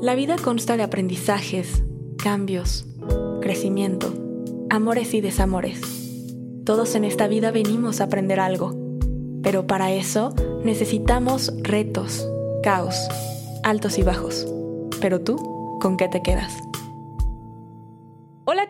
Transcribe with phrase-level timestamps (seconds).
[0.00, 1.82] La vida consta de aprendizajes,
[2.16, 2.86] cambios,
[3.40, 4.12] crecimiento,
[4.70, 5.80] amores y desamores.
[6.64, 8.74] Todos en esta vida venimos a aprender algo,
[9.42, 10.34] pero para eso
[10.64, 12.26] necesitamos retos,
[12.62, 12.96] caos,
[13.62, 14.46] altos y bajos.
[15.00, 16.52] Pero tú, ¿con qué te quedas?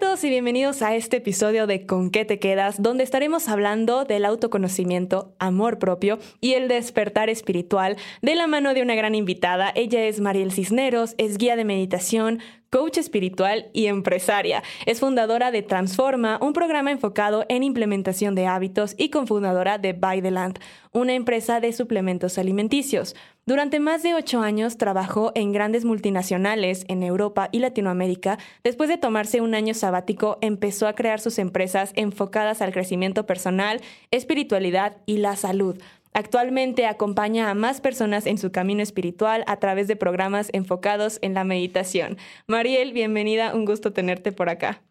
[0.03, 4.25] Todos y bienvenidos a este episodio de Con qué te quedas, donde estaremos hablando del
[4.25, 9.71] autoconocimiento, amor propio y el despertar espiritual de la mano de una gran invitada.
[9.77, 14.65] Ella es Mariel Cisneros, es guía de meditación, coach espiritual y empresaria.
[14.87, 20.21] Es fundadora de Transforma, un programa enfocado en implementación de hábitos y cofundadora de By
[20.21, 20.59] the Land,
[20.91, 23.15] una empresa de suplementos alimenticios.
[23.45, 28.39] Durante más de ocho años trabajó en grandes multinacionales en Europa y Latinoamérica.
[28.63, 33.81] Después de tomarse un año sabático, empezó a crear sus empresas enfocadas al crecimiento personal,
[34.13, 35.77] espiritualidad y la salud.
[36.13, 41.35] Actualmente acompaña a más personas en su camino espiritual a través de programas enfocados en
[41.35, 42.19] la meditación.
[42.47, 44.83] Mariel, bienvenida, un gusto tenerte por acá.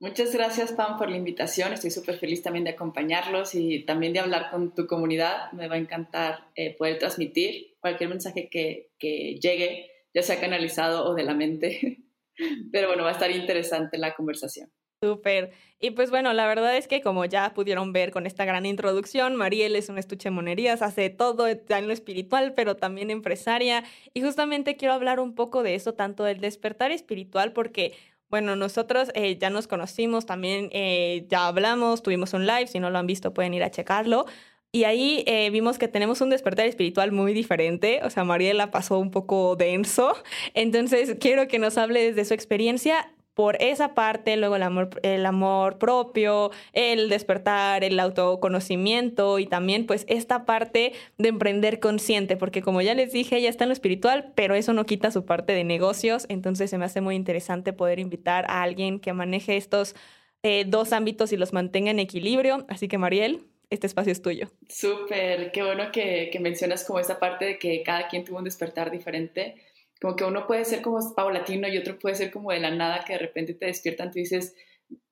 [0.00, 1.74] Muchas gracias, Pam, por la invitación.
[1.74, 5.52] Estoy súper feliz también de acompañarlos y también de hablar con tu comunidad.
[5.52, 11.04] Me va a encantar eh, poder transmitir cualquier mensaje que, que llegue, ya sea canalizado
[11.04, 12.02] o de la mente.
[12.72, 14.72] Pero bueno, va a estar interesante la conversación.
[15.02, 15.52] Súper.
[15.78, 19.36] Y pues bueno, la verdad es que como ya pudieron ver con esta gran introducción,
[19.36, 23.84] Mariel es un estuche de monerías, hace todo en lo espiritual, pero también empresaria.
[24.14, 27.92] Y justamente quiero hablar un poco de eso, tanto del despertar espiritual, porque
[28.30, 32.88] bueno, nosotros eh, ya nos conocimos, también eh, ya hablamos, tuvimos un live, si no
[32.88, 34.26] lo han visto pueden ir a checarlo.
[34.72, 39.00] Y ahí eh, vimos que tenemos un despertar espiritual muy diferente, o sea, Mariela pasó
[39.00, 40.14] un poco denso,
[40.54, 45.24] entonces quiero que nos hable desde su experiencia por esa parte, luego el amor, el
[45.24, 52.60] amor propio, el despertar, el autoconocimiento y también pues esta parte de emprender consciente, porque
[52.60, 55.54] como ya les dije, ella está en lo espiritual, pero eso no quita su parte
[55.54, 59.94] de negocios, entonces se me hace muy interesante poder invitar a alguien que maneje estos
[60.42, 62.66] eh, dos ámbitos y los mantenga en equilibrio.
[62.68, 64.50] Así que Mariel, este espacio es tuyo.
[64.68, 68.44] Súper, qué bueno que, que mencionas como esa parte de que cada quien tuvo un
[68.44, 69.54] despertar diferente
[70.00, 73.04] como que uno puede ser como paulatino y otro puede ser como de la nada
[73.04, 74.54] que de repente te despiertan, tú dices,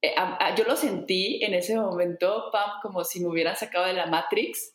[0.02, 0.14] eh,
[0.56, 4.74] yo lo sentí en ese momento, Pam, como si me hubieran sacado de la Matrix,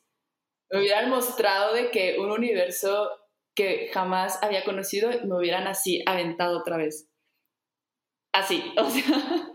[0.71, 3.09] me hubieran mostrado de que un universo
[3.55, 7.09] que jamás había conocido me hubieran así aventado otra vez.
[8.33, 9.51] Así, o sea...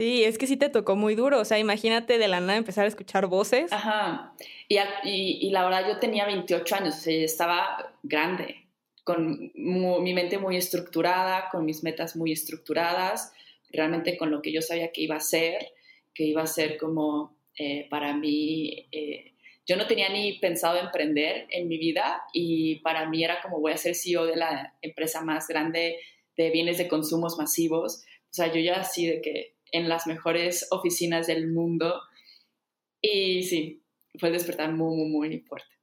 [0.00, 2.84] Sí, es que sí te tocó muy duro, o sea, imagínate de la nada empezar
[2.84, 3.72] a escuchar voces.
[3.72, 4.34] Ajá,
[4.68, 8.63] y, y, y la verdad yo tenía 28 años, o sea, estaba grande,
[9.04, 13.32] con mi mente muy estructurada, con mis metas muy estructuradas,
[13.70, 15.72] realmente con lo que yo sabía que iba a ser,
[16.14, 19.34] que iba a ser como eh, para mí, eh,
[19.66, 23.72] yo no tenía ni pensado emprender en mi vida y para mí era como voy
[23.72, 25.98] a ser CEO de la empresa más grande
[26.36, 28.04] de bienes de consumos masivos.
[28.30, 32.00] O sea, yo ya así de que en las mejores oficinas del mundo
[33.00, 33.82] y sí,
[34.18, 35.73] fue despertar muy, muy, muy fuerte.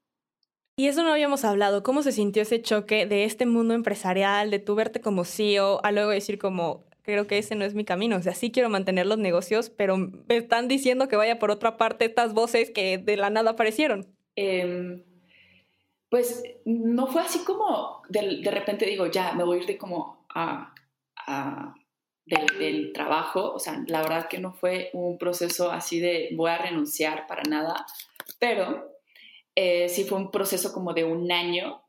[0.75, 1.83] Y eso no habíamos hablado.
[1.83, 5.91] ¿Cómo se sintió ese choque de este mundo empresarial, de tu verte como CEO, a
[5.91, 8.15] luego decir como, creo que ese no es mi camino?
[8.17, 11.77] O sea, sí quiero mantener los negocios, pero me están diciendo que vaya por otra
[11.77, 14.07] parte estas voces que de la nada aparecieron.
[14.35, 15.03] Em,
[16.09, 20.25] pues no fue así como de, repente digo, ya, me voy a ir de como
[20.33, 20.73] a,
[22.25, 23.53] del trabajo.
[23.53, 27.43] O sea, la verdad que no fue un proceso así de voy a renunciar para
[27.43, 27.85] nada,
[28.39, 28.91] pero
[29.56, 31.84] eh, sí fue un proceso como de un año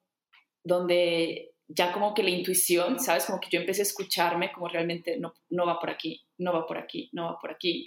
[0.65, 3.25] donde ya como que la intuición, ¿sabes?
[3.25, 6.67] Como que yo empecé a escucharme como realmente no, no va por aquí, no va
[6.67, 7.87] por aquí, no va por aquí.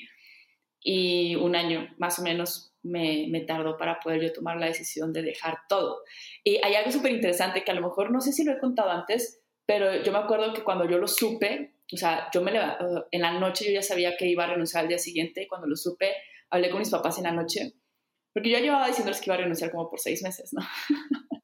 [0.81, 5.13] Y un año más o menos me, me tardó para poder yo tomar la decisión
[5.13, 6.01] de dejar todo.
[6.43, 8.89] Y hay algo súper interesante que a lo mejor no sé si lo he contado
[8.91, 12.51] antes, pero yo me acuerdo que cuando yo lo supe, o sea, yo me
[13.11, 15.67] en la noche yo ya sabía que iba a renunciar al día siguiente y cuando
[15.67, 16.13] lo supe,
[16.49, 17.73] hablé con mis papás en la noche
[18.35, 20.61] porque yo llevaba diciéndoles que iba a renunciar como por seis meses, ¿no?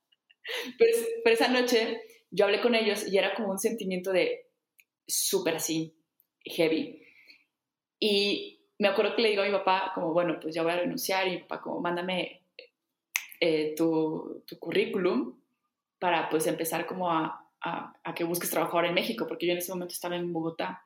[0.77, 0.91] pero,
[1.23, 4.49] esa noche yo hablé con ellos y era como un sentimiento de
[5.07, 5.95] súper así,
[6.43, 7.01] heavy.
[7.97, 10.81] Y me acuerdo que le digo a mi papá, como, bueno, pues ya voy a
[10.81, 11.29] renunciar.
[11.29, 12.43] Y mi papá, como, mándame
[13.39, 15.39] eh, tu, tu, currículum
[15.97, 19.53] para, pues, empezar como a, a, a, que busques trabajo ahora en México, porque yo
[19.53, 20.83] en ese momento estaba en Bogotá.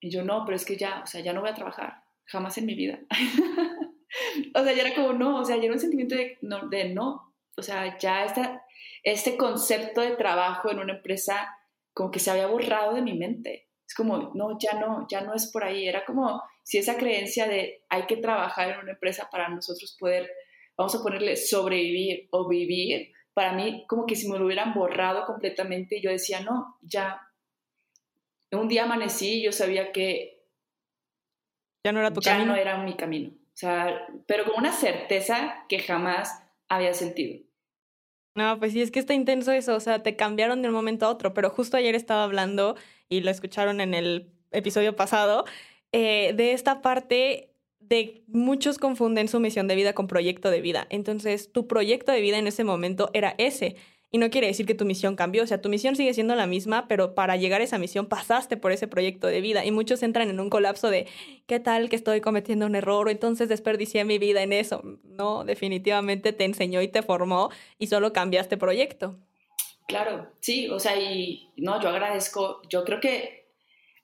[0.00, 2.56] Y yo, no, pero es que ya, o sea, ya no voy a trabajar, jamás
[2.56, 3.00] en mi vida.
[4.54, 6.90] o sea, ya era como no, o sea, ya era un sentimiento de no, de
[6.90, 7.34] no.
[7.56, 8.64] o sea, ya esta,
[9.02, 11.48] este concepto de trabajo en una empresa
[11.92, 13.68] como que se había borrado de mi mente.
[13.86, 15.86] Es como, no, ya no, ya no es por ahí.
[15.86, 20.30] Era como si esa creencia de hay que trabajar en una empresa para nosotros poder,
[20.76, 25.26] vamos a ponerle sobrevivir o vivir, para mí como que si me lo hubieran borrado
[25.26, 27.20] completamente, yo decía, no, ya.
[28.52, 30.34] Un día amanecí y yo sabía que
[31.84, 32.52] ya no era tu ya camino.
[32.52, 33.32] no era mi camino.
[33.54, 37.44] O sea, pero con una certeza que jamás había sentido.
[38.34, 41.06] No, pues sí, es que está intenso eso, o sea, te cambiaron de un momento
[41.06, 42.74] a otro, pero justo ayer estaba hablando,
[43.08, 45.44] y lo escucharon en el episodio pasado,
[45.92, 50.86] eh, de esta parte de muchos confunden su misión de vida con proyecto de vida.
[50.90, 53.76] Entonces, tu proyecto de vida en ese momento era ese.
[54.14, 56.46] Y no quiere decir que tu misión cambió, o sea, tu misión sigue siendo la
[56.46, 60.04] misma, pero para llegar a esa misión pasaste por ese proyecto de vida y muchos
[60.04, 61.08] entran en un colapso de,
[61.48, 64.84] ¿qué tal que estoy cometiendo un error o entonces desperdicié mi vida en eso?
[65.02, 69.18] No, definitivamente te enseñó y te formó y solo cambiaste proyecto.
[69.88, 73.48] Claro, sí, o sea, y no, yo agradezco, yo creo que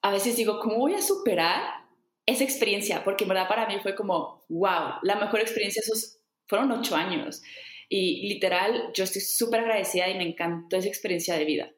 [0.03, 1.85] a veces digo, ¿cómo voy a superar
[2.27, 3.05] esa experiencia?
[3.05, 6.19] Porque en verdad para mí fue como, wow, la mejor experiencia, esos
[6.49, 7.43] fueron ocho años.
[7.93, 11.71] Y literal, yo estoy súper agradecida y me encantó esa experiencia de vida.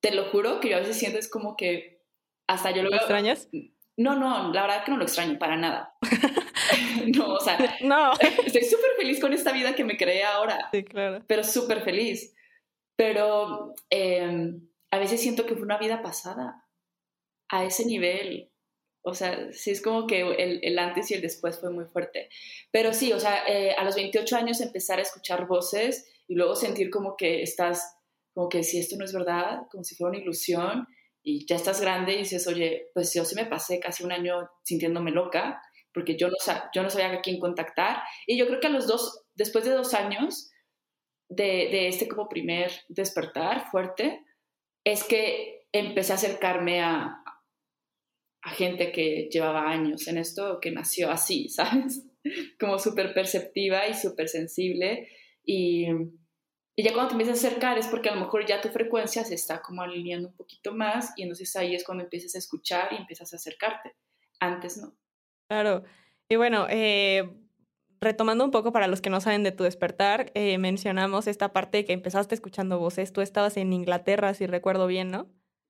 [0.00, 2.02] Te lo juro que yo a veces siento es como que
[2.48, 3.48] hasta yo lo, ¿Lo extrañas?
[3.96, 5.94] No, no, la verdad que no lo extraño para nada.
[7.16, 8.12] no, o sea, no.
[8.46, 10.68] estoy súper feliz con esta vida que me creé ahora.
[10.72, 11.24] Sí, claro.
[11.28, 12.34] Pero súper feliz.
[12.96, 14.50] Pero eh,
[14.90, 16.64] a veces siento que fue una vida pasada
[17.48, 18.50] a ese nivel.
[19.08, 22.28] O sea, sí es como que el, el, antes y el después fue muy fuerte.
[22.70, 26.54] Pero sí, o sea, eh, a los 28 años empezar a escuchar voces y luego
[26.54, 27.96] sentir como que estás,
[28.34, 30.86] como que si esto no es verdad, como si fuera una ilusión,
[31.22, 34.48] y ya estás grande y dices, oye, pues yo sí me pasé casi un año
[34.62, 35.60] sintiéndome loca,
[35.92, 36.36] porque yo no,
[36.74, 38.02] yo no sabía a quién contactar.
[38.26, 40.50] Y yo creo que a los dos, después de dos años
[41.28, 44.24] de, de este como primer despertar fuerte,
[44.84, 47.22] es que empecé a acercarme a,
[48.42, 52.04] a gente que llevaba años en esto, que nació así, ¿sabes?
[52.58, 55.08] Como súper perceptiva y súper sensible.
[55.44, 55.86] Y,
[56.76, 59.24] y, ya cuando te empiezas a acercar es porque a lo mejor ya tu frecuencia
[59.24, 62.92] se está como alineando un poquito más y entonces ahí es cuando empiezas a escuchar
[62.92, 63.94] y empiezas a acercarte.
[64.40, 64.94] Antes no.
[65.48, 65.84] Claro.
[66.28, 67.30] Y bueno, eh,
[68.00, 71.84] retomando un poco para los que no saben de tu despertar, eh, mencionamos esta parte
[71.84, 73.12] que empezaste escuchando voces.
[73.12, 75.28] Tú estabas en Inglaterra, si recuerdo bien, ¿no?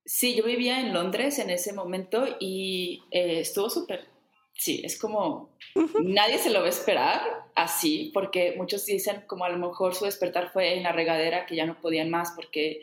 [0.09, 4.07] Sí, yo vivía en Londres en ese momento y eh, estuvo súper.
[4.55, 5.55] Sí, es como
[6.03, 7.21] nadie se lo va a esperar
[7.53, 11.55] así, porque muchos dicen como a lo mejor su despertar fue en la regadera, que
[11.55, 12.81] ya no podían más porque,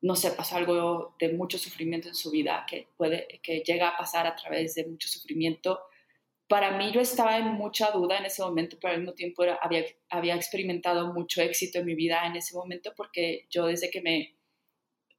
[0.00, 3.98] no sé, pasó algo de mucho sufrimiento en su vida, que, puede, que llega a
[3.98, 5.78] pasar a través de mucho sufrimiento.
[6.48, 9.58] Para mí yo estaba en mucha duda en ese momento, pero al mismo tiempo era,
[9.60, 14.00] había, había experimentado mucho éxito en mi vida en ese momento porque yo desde que
[14.00, 14.37] me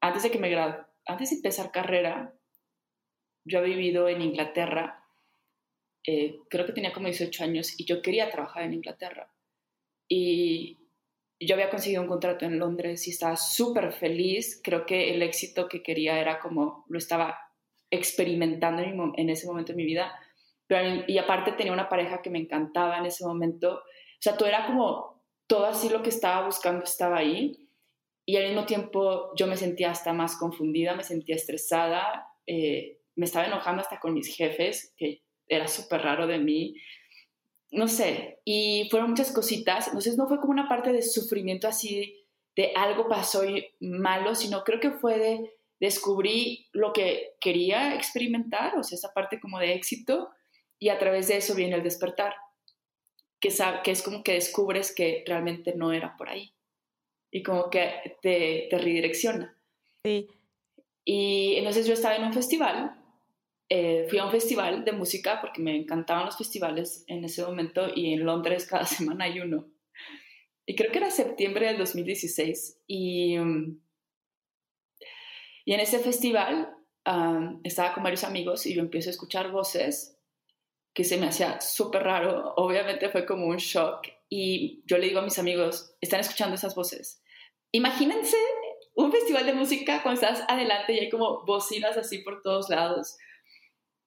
[0.01, 2.35] antes de que me gradu antes de empezar carrera,
[3.43, 5.03] yo he vivido en Inglaterra,
[6.05, 9.33] eh, creo que tenía como 18 años y yo quería trabajar en Inglaterra.
[10.07, 10.77] Y
[11.39, 14.61] yo había conseguido un contrato en Londres y estaba súper feliz.
[14.63, 17.39] Creo que el éxito que quería era como lo estaba
[17.89, 18.83] experimentando
[19.15, 20.13] en ese momento de mi vida.
[21.07, 23.77] Y aparte tenía una pareja que me encantaba en ese momento.
[23.77, 27.68] O sea, todo era como, todo así lo que estaba buscando estaba ahí
[28.29, 33.25] y al mismo tiempo yo me sentía hasta más confundida, me sentía estresada, eh, me
[33.25, 36.75] estaba enojando hasta con mis jefes, que era súper raro de mí,
[37.71, 42.23] no sé, y fueron muchas cositas, entonces no fue como una parte de sufrimiento así,
[42.55, 43.41] de algo pasó
[43.79, 49.39] malo, sino creo que fue de descubrí lo que quería experimentar, o sea, esa parte
[49.39, 50.29] como de éxito,
[50.77, 52.35] y a través de eso viene el despertar,
[53.39, 53.49] que,
[53.83, 56.53] que es como que descubres que realmente no era por ahí
[57.31, 59.55] y como que te, te redirecciona.
[60.03, 60.27] Sí.
[61.05, 62.95] Y entonces yo estaba en un festival,
[63.69, 67.87] eh, fui a un festival de música porque me encantaban los festivales en ese momento
[67.95, 69.67] y en Londres cada semana hay uno.
[70.65, 73.37] Y creo que era septiembre del 2016 y,
[75.65, 76.75] y en ese festival
[77.07, 80.19] um, estaba con varios amigos y yo empiezo a escuchar voces
[80.93, 82.53] que se me hacía súper raro.
[82.55, 86.75] Obviamente fue como un shock y yo le digo a mis amigos, están escuchando esas
[86.75, 87.18] voces.
[87.71, 88.37] Imagínense
[88.95, 93.17] un festival de música cuando estás adelante y hay como bocinas así por todos lados.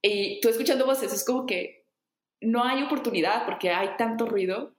[0.03, 1.87] Y tú escuchando voces, es como que
[2.41, 4.77] no hay oportunidad porque hay tanto ruido.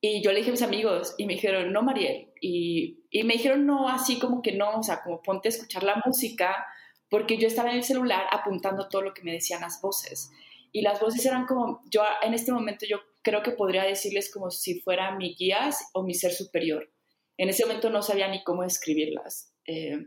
[0.00, 2.32] Y yo le dije a mis amigos y me dijeron, no, Mariel.
[2.40, 5.82] Y, y me dijeron, no, así como que no, o sea, como ponte a escuchar
[5.82, 6.66] la música,
[7.08, 10.30] porque yo estaba en el celular apuntando todo lo que me decían las voces.
[10.72, 14.50] Y las voces eran como, yo en este momento yo creo que podría decirles como
[14.50, 16.93] si fuera mi guías o mi ser superior.
[17.36, 19.52] En ese momento no sabía ni cómo escribirlas.
[19.66, 20.06] Eh,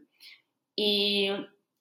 [0.75, 1.29] y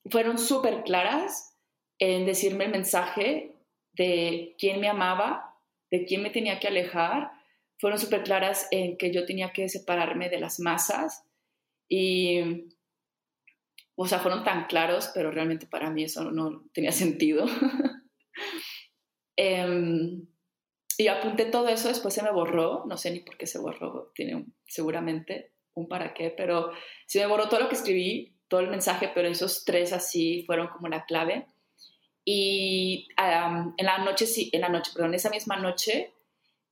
[0.09, 1.55] fueron súper claras
[1.99, 3.53] en decirme el mensaje
[3.93, 5.55] de quién me amaba,
[5.91, 7.31] de quién me tenía que alejar,
[7.79, 11.23] fueron súper claras en que yo tenía que separarme de las masas
[11.87, 12.67] y,
[13.95, 17.45] o sea, fueron tan claros, pero realmente para mí eso no tenía sentido.
[19.39, 20.25] Em,
[20.97, 24.11] y apunté todo eso, después se me borró, no sé ni por qué se borró,
[24.15, 26.71] tiene seguramente un para qué, pero
[27.05, 30.69] se me borró todo lo que escribí, todo el mensaje, pero esos tres así fueron
[30.69, 31.45] como la clave.
[32.25, 36.13] Y en la noche, sí, en la noche, perdón, esa misma noche,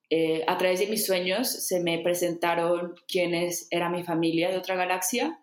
[0.10, 4.76] eh, a través de mis sueños se me presentaron quienes era mi familia de otra
[4.76, 5.40] galaxia,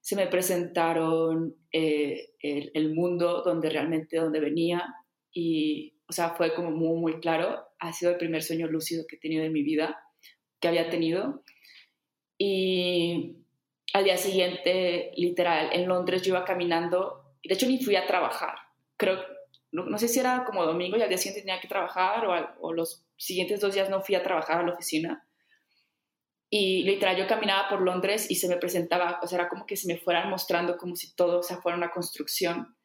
[0.00, 4.84] se me presentaron eh, el, el, mundo donde realmente, donde venía
[5.32, 9.16] y, o sea, fue como muy, muy claro, ha sido el primer sueño lúcido que
[9.16, 10.04] he tenido en mi vida,
[10.60, 11.42] que había tenido.
[12.38, 13.36] Y
[13.92, 18.56] al día siguiente, literal, en Londres yo iba caminando, de hecho ni fui a trabajar,
[18.96, 19.18] creo,
[19.72, 22.24] no, sé si era como domingo y al día siguiente tenía que trabajar
[22.60, 25.26] o, los siguientes dos días no fui a trabajar a la oficina.
[26.48, 29.76] Y literal, yo caminaba por Londres y se me presentaba, o sea, era como que
[29.76, 32.76] se me fueran mostrando como si todo o sea, fuera una construcción.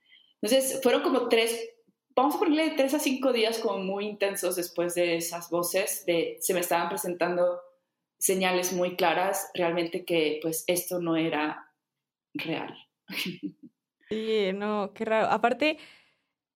[0.42, 1.70] Entonces, fueron como tres,
[2.16, 6.38] vamos a ponerle tres a cinco días como muy intensos después de esas voces, de
[6.40, 7.60] se me estaban presentando
[8.18, 11.72] señales muy claras realmente que pues esto no era
[12.34, 12.78] real.
[14.10, 15.28] Sí, no, qué raro.
[15.32, 15.78] Aparte,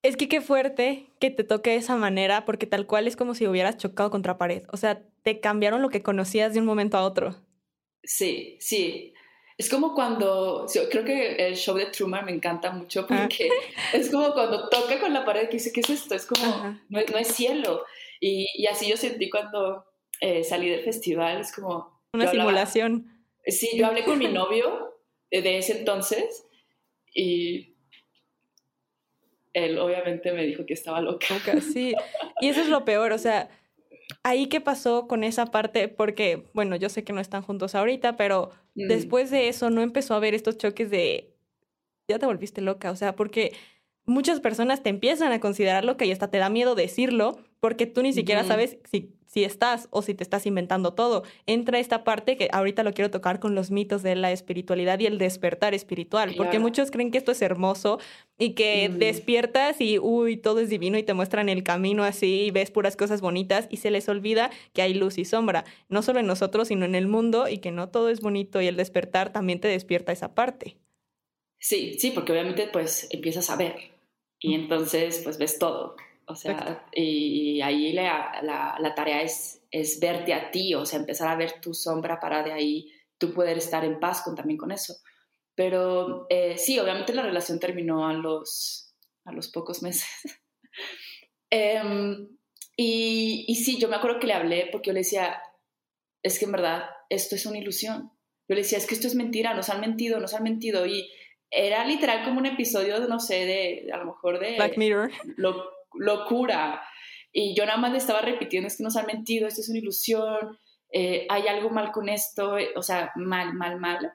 [0.03, 3.33] es que qué fuerte que te toque de esa manera, porque tal cual es como
[3.33, 4.63] si hubieras chocado contra pared.
[4.71, 7.35] O sea, te cambiaron lo que conocías de un momento a otro.
[8.03, 9.14] Sí, sí.
[9.57, 13.21] Es como cuando, creo que el show de Truman me encanta mucho ah.
[13.21, 13.49] porque
[13.93, 16.15] es como cuando toca con la pared que dice, ¿qué es esto?
[16.15, 17.85] Es como, no, es cielo.
[18.19, 19.85] Y, y, así yo sentí cuando
[20.19, 22.01] eh, salí del festival, es como...
[22.13, 23.11] Una simulación.
[23.45, 24.93] sí, yo hablé con mi novio
[25.31, 26.45] de ese entonces
[27.13, 27.75] y
[29.53, 31.27] él obviamente me dijo que estaba loca.
[31.61, 31.95] Sí,
[32.41, 33.49] y eso es lo peor, o sea,
[34.25, 38.17] ahí qué pasó con esa parte, porque, bueno, yo sé que no están juntos ahorita,
[38.17, 38.87] pero mm.
[38.87, 41.35] después de eso no empezó a haber estos choques de,
[42.07, 43.53] ya te volviste loca, o sea, porque
[44.05, 48.01] muchas personas te empiezan a considerar loca y hasta te da miedo decirlo, porque tú
[48.01, 51.23] ni siquiera sabes si si estás o si te estás inventando todo.
[51.45, 55.07] Entra esta parte que ahorita lo quiero tocar con los mitos de la espiritualidad y
[55.07, 57.99] el despertar espiritual, porque muchos creen que esto es hermoso
[58.37, 62.51] y que despiertas y, uy, todo es divino y te muestran el camino así y
[62.51, 66.21] ves puras cosas bonitas y se les olvida que hay luz y sombra, no solo
[66.21, 69.33] en nosotros, sino en el mundo y que no todo es bonito y el despertar
[69.33, 70.77] también te despierta esa parte.
[71.59, 73.94] Sí, sí, porque obviamente pues empiezas a ver
[74.45, 75.95] y entonces pues ves todo.
[76.27, 78.39] O sea, y ahí la,
[78.79, 82.43] la, tarea es, es verte a ti, o sea, empezar a ver tu sombra para
[82.43, 84.95] de ahí tú poder estar en paz con, también con eso.
[85.55, 90.07] Pero eh, sí, obviamente la relación terminó a los, a los pocos meses.
[91.51, 92.27] Em,
[92.75, 95.41] y, y sí, yo me acuerdo que le hablé porque yo le decía,
[96.21, 98.11] es que en verdad esto es una ilusión.
[98.49, 100.85] Yo le decía, es que esto es mentira, nos han mentido, nos han mentido.
[100.85, 101.09] Y
[101.55, 104.55] era literal como un episodio, de, no sé, de a lo mejor de...
[104.55, 105.11] Black Mirror.
[105.37, 106.83] Lo, locura.
[107.31, 109.79] Y yo nada más le estaba repitiendo, es que nos han mentido, esto es una
[109.79, 110.59] ilusión,
[110.91, 114.13] eh, hay algo mal con esto, eh, o sea, mal, mal, mal.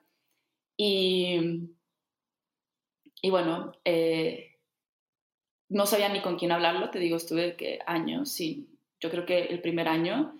[0.76, 1.68] Y,
[3.20, 4.58] y bueno, eh,
[5.68, 8.68] no sabía ni con quién hablarlo, te digo, estuve que años, sí,
[9.00, 10.39] yo creo que el primer año,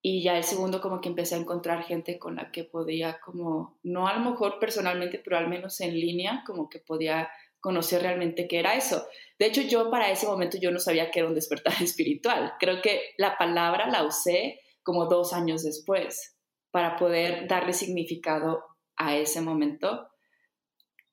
[0.00, 3.78] y ya el segundo como que empecé a encontrar gente con la que podía como,
[3.82, 7.28] no a lo mejor personalmente, pero al menos en línea, como que podía
[7.60, 9.06] conocer realmente qué era eso.
[9.38, 12.54] De hecho, yo para ese momento yo no sabía qué era un despertar espiritual.
[12.60, 16.36] Creo que la palabra la usé como dos años después
[16.70, 18.64] para poder darle significado
[18.96, 20.08] a ese momento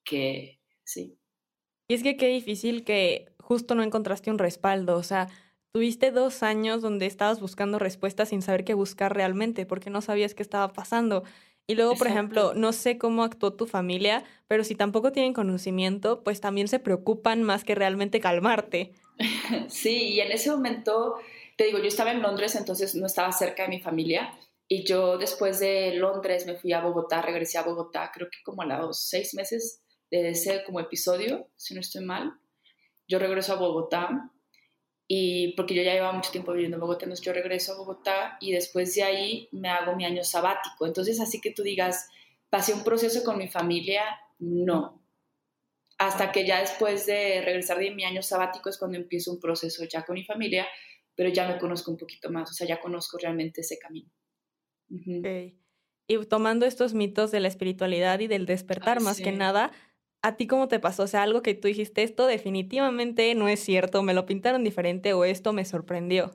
[0.04, 1.18] que sí.
[1.88, 5.28] Y es que qué difícil que justo no encontraste un respaldo, o sea,
[5.76, 10.32] tuviste dos años donde estabas buscando respuestas sin saber qué buscar realmente, porque no sabías
[10.32, 11.22] qué estaba pasando.
[11.66, 16.24] Y luego, por ejemplo, no sé cómo actuó tu familia, pero si tampoco tienen conocimiento,
[16.24, 18.94] pues también se preocupan más que realmente calmarte.
[19.68, 21.16] Sí, y en ese momento,
[21.58, 24.32] te digo, yo estaba en Londres, entonces no estaba cerca de mi familia.
[24.66, 28.62] Y yo después de Londres me fui a Bogotá, regresé a Bogotá, creo que como
[28.62, 32.32] a los seis meses de ese como episodio, si no estoy mal.
[33.06, 34.32] Yo regreso a Bogotá
[35.08, 38.38] y porque yo ya llevaba mucho tiempo viviendo en Bogotá, entonces yo regreso a Bogotá
[38.40, 40.86] y después de ahí me hago mi año sabático.
[40.86, 42.08] Entonces, así que tú digas,
[42.50, 44.02] pasé un proceso con mi familia,
[44.38, 45.02] no.
[45.98, 49.84] Hasta que ya después de regresar de mi año sabático es cuando empiezo un proceso
[49.84, 50.66] ya con mi familia,
[51.14, 54.10] pero ya me conozco un poquito más, o sea, ya conozco realmente ese camino.
[56.08, 59.72] Y tomando estos mitos de la espiritualidad y del despertar, más que nada,
[60.22, 61.04] ¿A ti cómo te pasó?
[61.04, 65.12] O sea, algo que tú dijiste, esto definitivamente no es cierto, me lo pintaron diferente
[65.12, 66.32] o esto me sorprendió.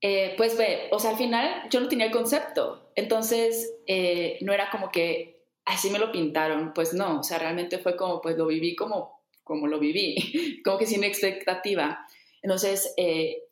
[0.00, 4.52] Eh, pues ve, o sea, al final yo no tenía el concepto, entonces eh, no
[4.52, 8.36] era como que así me lo pintaron, pues no, o sea, realmente fue como, pues
[8.36, 10.16] lo viví como, como lo viví,
[10.64, 12.06] como que sin expectativa.
[12.42, 13.42] Entonces, eh,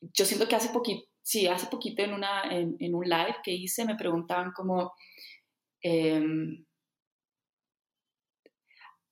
[0.00, 3.84] yo siento que hace poquito, sí, hace poquito en, una, en, un live que hice
[3.84, 4.92] me preguntaban como,
[5.82, 6.64] em,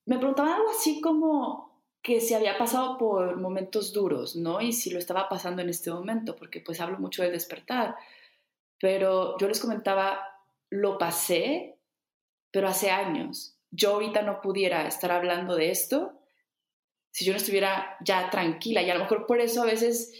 [0.05, 4.59] me preguntaban algo así como que se había pasado por momentos duros, ¿no?
[4.59, 7.95] Y si lo estaba pasando en este momento, porque pues hablo mucho del despertar,
[8.79, 10.19] pero yo les comentaba,
[10.69, 11.77] lo pasé,
[12.49, 13.55] pero hace años.
[13.69, 16.17] Yo ahorita no pudiera estar hablando de esto
[17.11, 20.13] si yo no estuviera ya tranquila y a lo mejor por eso a veces,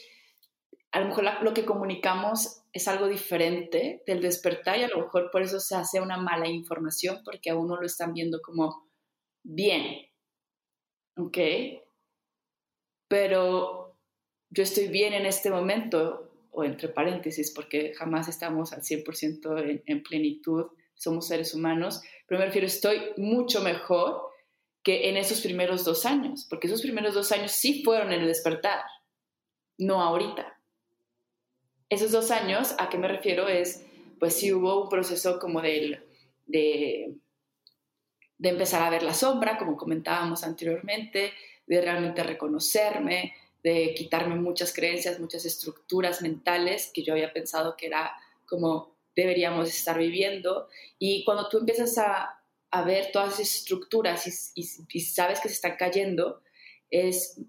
[0.91, 5.31] a lo mejor lo que comunicamos es algo diferente del despertar y a lo mejor
[5.31, 8.90] por eso se hace una mala información porque a uno lo están viendo como
[9.43, 10.07] bien,
[11.17, 11.37] ¿ok?
[13.07, 13.97] Pero
[14.49, 20.03] yo estoy bien en este momento, o entre paréntesis, porque jamás estamos al 100% en,
[20.03, 24.29] plenitud, somos seres humanos, pero me refiero, estoy mucho mejor
[24.83, 28.27] que en esos primeros dos años, porque esos primeros dos años sí fueron en el
[28.27, 28.81] despertar,
[29.77, 30.57] no ahorita.
[31.89, 33.47] Esos dos años, ¿a qué me refiero?
[33.47, 33.85] Es,
[34.19, 36.03] pues sí hubo un proceso como del,
[36.45, 37.15] de
[38.41, 41.31] de empezar a ver la sombra, como comentábamos anteriormente,
[41.67, 47.85] de realmente reconocerme, de quitarme muchas creencias, muchas estructuras mentales que yo había pensado que
[47.85, 48.11] era
[48.47, 50.69] como deberíamos estar viviendo.
[50.97, 52.39] Y cuando tú empiezas a,
[52.83, 54.63] ver todas esas estructuras y,
[55.01, 56.41] sabes que se están cayendo,
[56.89, 57.39] es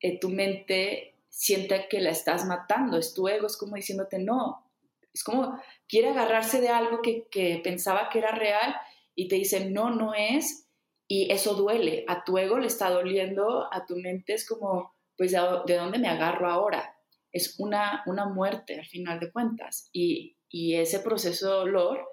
[0.00, 4.70] eh, tu mente siente que la estás matando, es tu ego, es como diciéndote no,
[5.12, 8.76] es como quiere agarrarse de algo que, que pensaba que era real
[9.18, 10.68] y te dicen, no, no es,
[11.08, 15.32] y eso duele, a tu ego le está doliendo, a tu mente es como, pues,
[15.32, 16.96] ¿de dónde me agarro ahora?
[17.32, 22.08] Es una, una muerte al final de cuentas, y, y ese proceso de dolor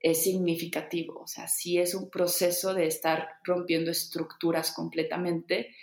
[0.00, 5.76] es significativo, o sea, sí es un proceso de estar rompiendo estructuras completamente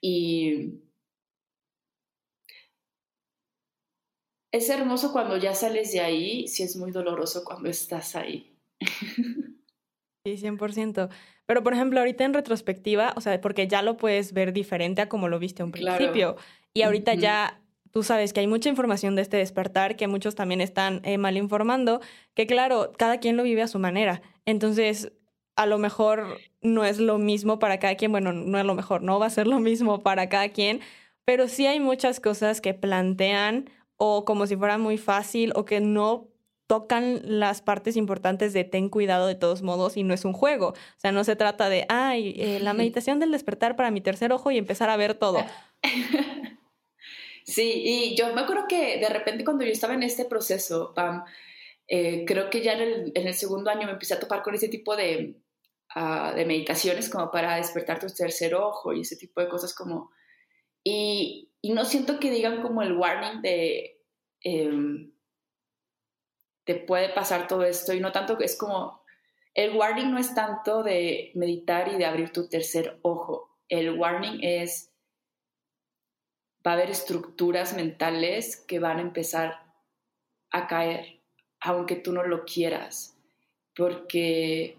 [0.00, 0.80] y
[4.50, 8.57] es hermoso cuando ya sales de ahí, sí es muy doloroso cuando estás ahí.
[10.24, 11.08] Sí, 100%.
[11.46, 15.08] Pero, por ejemplo, ahorita en retrospectiva, o sea, porque ya lo puedes ver diferente a
[15.08, 16.36] como lo viste a un principio.
[16.74, 20.60] Y ahorita ya tú sabes que hay mucha información de este despertar, que muchos también
[20.60, 22.00] están eh, mal informando,
[22.34, 24.20] que claro, cada quien lo vive a su manera.
[24.44, 25.12] Entonces,
[25.56, 29.02] a lo mejor no es lo mismo para cada quien, bueno, no es lo mejor,
[29.02, 30.80] no va a ser lo mismo para cada quien,
[31.24, 35.80] pero sí hay muchas cosas que plantean o como si fuera muy fácil o que
[35.80, 36.28] no
[36.68, 40.68] tocan las partes importantes de ten cuidado de todos modos y no es un juego.
[40.68, 44.32] O sea, no se trata de, ay, eh, la meditación del despertar para mi tercer
[44.32, 45.44] ojo y empezar a ver todo.
[47.48, 51.24] Sí, y yo me acuerdo que de repente cuando yo estaba en este proceso, Pam,
[51.86, 54.94] eh, creo que ya en el, segundo año me empecé a topar con ese tipo
[54.94, 55.40] de,
[55.94, 60.10] ah, de meditaciones como para despertar tu tercer ojo y ese tipo de cosas como...
[60.84, 63.98] Y, y no siento que digan como el warning de...
[64.42, 65.10] Em,
[66.68, 69.02] te puede pasar todo esto y no tanto, es como,
[69.54, 74.40] el warning no es tanto de meditar y de abrir tu tercer ojo, el warning
[74.42, 74.92] es,
[76.66, 79.62] va a haber estructuras mentales que van a empezar
[80.50, 81.22] a caer,
[81.58, 83.16] aunque tú no lo quieras,
[83.74, 84.76] porque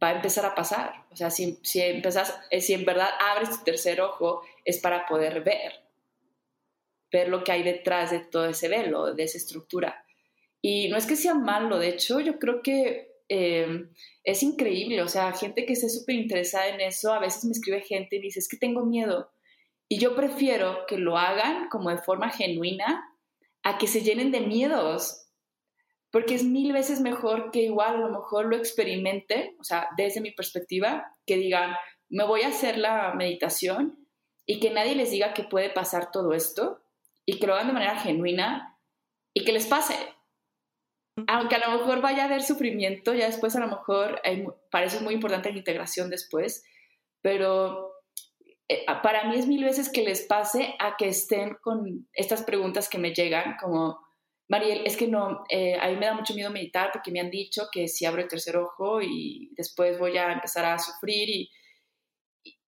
[0.00, 1.06] va a empezar a pasar.
[1.10, 5.06] O sea, si, si, empezas, eh, si en verdad abres tu tercer ojo, es para
[5.06, 5.72] poder ver,
[7.10, 10.05] ver lo que hay detrás de todo ese velo, de esa estructura.
[10.62, 13.90] Y no es que sea malo, de hecho, yo creo que em,
[14.24, 17.80] es increíble, o sea, gente que esté súper interesada en eso, a veces me escribe
[17.82, 19.30] gente y dice, es que tengo miedo.
[19.88, 23.04] Y yo prefiero que lo hagan como de forma genuina
[23.62, 25.28] a que se llenen de miedos,
[26.10, 30.20] porque es mil veces mejor que igual a lo mejor lo experimente, o sea, desde
[30.20, 31.74] mi perspectiva, que digan,
[32.08, 34.06] me voy a hacer la meditación
[34.46, 36.80] y que nadie les diga que puede pasar todo esto
[37.24, 38.78] y que lo hagan de manera genuina
[39.34, 39.94] y que les pase
[41.26, 44.88] aunque a lo mejor vaya a haber sufrimiento, ya después a lo mejor hay, para
[45.00, 46.64] muy importante la integración después,
[47.22, 47.92] pero
[48.68, 52.88] eh, para mí es mil veces que les pase a que estén con estas preguntas
[52.88, 53.98] que me llegan, como,
[54.48, 57.30] Mariel, es que no, eh, a mí me da mucho miedo meditar porque me han
[57.30, 61.50] dicho que si abro el tercer ojo y después voy a empezar a sufrir y,
[62.44, 62.58] y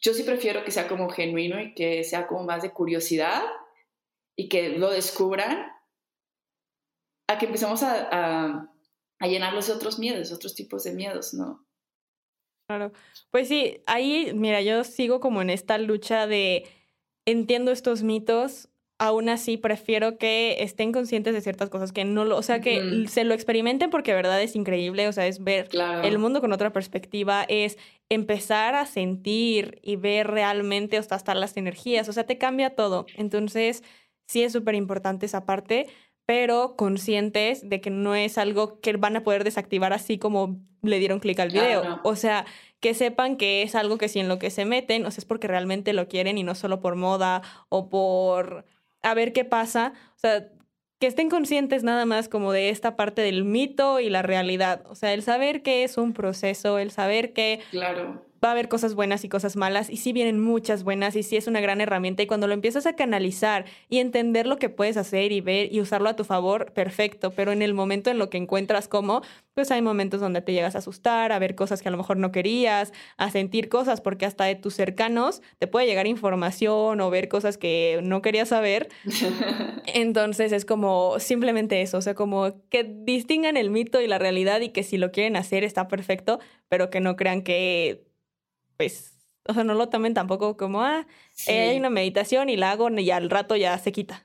[0.00, 3.42] yo sí prefiero que sea como genuino y que sea como más de curiosidad
[4.36, 5.77] y que lo descubran
[7.28, 8.72] a que empecemos a, a,
[9.20, 11.64] a llenarlos de otros miedos, otros tipos de miedos, ¿no?
[12.68, 12.92] Claro.
[13.30, 16.66] Pues sí, ahí, mira, yo sigo como en esta lucha de
[17.24, 22.36] entiendo estos mitos, aún así prefiero que estén conscientes de ciertas cosas, que no lo,
[22.36, 25.68] o sea, que se lo experimenten porque de verdad es increíble, o sea, es ver
[26.02, 31.56] el mundo con otra perspectiva, es empezar a sentir y ver realmente hasta estar las
[31.56, 33.06] energías, o sea, te cambia todo.
[33.14, 33.84] Entonces,
[34.26, 35.86] sí es súper importante esa parte,
[36.28, 40.98] pero conscientes de que no es algo que van a poder desactivar así como le
[40.98, 42.00] dieron clic al video.
[42.04, 42.44] O sea,
[42.80, 45.24] que sepan que es algo que si en lo que se meten, o sea, es
[45.24, 48.66] porque realmente lo quieren y no solo por moda o por
[49.00, 49.94] a ver qué pasa.
[50.16, 50.50] O sea,
[50.98, 54.84] que estén conscientes nada más como de esta parte del mito y la realidad.
[54.90, 58.68] O sea, el saber que es un proceso, el saber que claro va a haber
[58.68, 61.80] cosas buenas y cosas malas, y sí vienen muchas buenas, y sí es una gran
[61.80, 65.72] herramienta, y cuando lo empiezas a canalizar y entender lo que puedes hacer y ver
[65.72, 69.22] y usarlo a tu favor, perfecto, pero en el momento en lo que encuentras cómo,
[69.54, 72.16] pues hay momentos donde te llegas a asustar, a ver cosas que a lo mejor
[72.16, 77.10] no querías, a sentir cosas, porque hasta de tus cercanos te puede llegar información o
[77.10, 78.88] ver cosas que no querías saber.
[79.86, 84.60] Entonces es como simplemente eso, o sea, como que distingan el mito y la realidad
[84.60, 88.07] y que si lo quieren hacer está perfecto, pero que no crean que
[88.78, 89.12] pues,
[89.46, 91.06] o sea, no lo tomen tampoco como, ah,
[91.46, 94.24] hay una meditación y la hago y al rato ya se quita.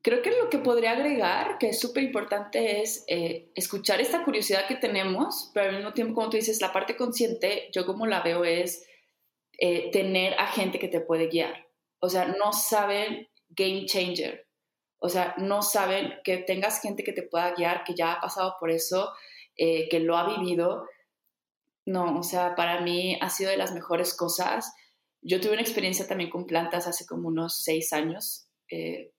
[0.00, 4.66] Creo que lo que podría agregar, que es súper importante, es eh, escuchar esta curiosidad
[4.66, 8.20] que tenemos, pero al mismo tiempo, como tú dices, la parte consciente, yo como la
[8.20, 8.84] veo es
[9.58, 11.68] eh, tener a gente que te puede guiar.
[12.00, 14.48] O sea, no saben game changer.
[14.98, 18.56] O sea, no saben que tengas gente que te pueda guiar, que ya ha pasado
[18.58, 19.12] por eso,
[19.54, 20.84] eh, que lo ha vivido
[21.84, 24.72] no, o sea, para mí ha sido de las mejores cosas.
[25.20, 29.12] Yo tuve una experiencia también con plantas hace como unos seis años, eh,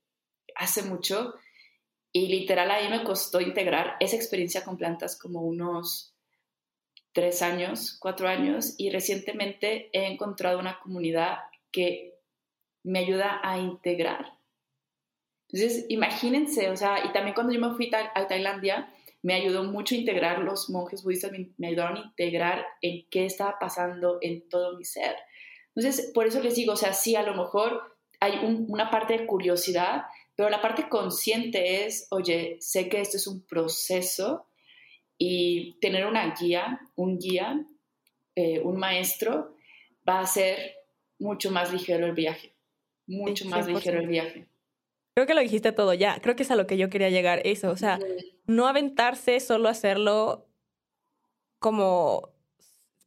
[0.56, 1.34] hace mucho,
[2.12, 6.14] y literal ahí me costó integrar esa experiencia con plantas como unos
[7.12, 11.40] tres años, cuatro años, y recientemente he encontrado una comunidad
[11.72, 12.14] que
[12.84, 14.38] me ayuda a integrar.
[15.50, 18.92] Entonces, imagínense, o sea, y también cuando yo me fui a Tailandia,
[19.24, 23.58] me ayudó mucho a integrar, los monjes budistas me, ayudaron a integrar en qué estaba
[23.58, 25.16] pasando en todo mi ser.
[25.74, 29.26] Entonces, por eso les digo, o sea, sí, a lo mejor hay una parte de
[29.26, 30.04] curiosidad,
[30.36, 34.46] pero la parte consciente es, oye, sé que esto es un proceso
[35.18, 37.66] y tener una guía, un guía,
[38.36, 39.56] eh, un maestro,
[40.08, 40.76] va a ser
[41.18, 42.54] mucho más ligero el viaje,
[43.08, 44.48] mucho más ligero el viaje.
[45.16, 46.20] Creo que lo dijiste todo ya.
[46.22, 47.70] Creo que es a lo que yo quería llegar, eso.
[47.70, 48.00] O sea,
[48.46, 50.48] no aventarse, solo hacerlo
[51.60, 52.30] como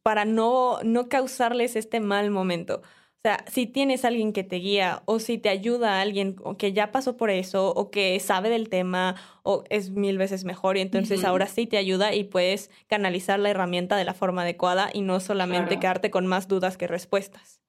[0.03, 2.81] para no, no causarles este mal momento.
[3.17, 6.71] O sea, si tienes alguien que te guía o si te ayuda a alguien que
[6.71, 10.81] ya pasó por eso o que sabe del tema o es mil veces mejor y
[10.81, 15.01] entonces ahora sí te ayuda y puedes canalizar la herramienta de la forma adecuada y
[15.01, 17.59] no solamente quedarte con más dudas que respuestas.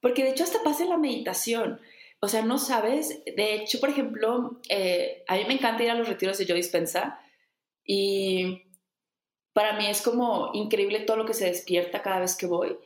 [0.00, 1.80] Porque de hecho hasta pasa en la meditación.
[2.24, 3.22] O sea, no sabes.
[3.36, 6.56] De hecho, por ejemplo, eh, a mí me encanta ir a los retiros de Joe
[6.56, 7.20] Dispensa
[7.84, 8.62] y
[9.52, 12.78] para mí es como increíble todo lo que se despierta cada vez que voy.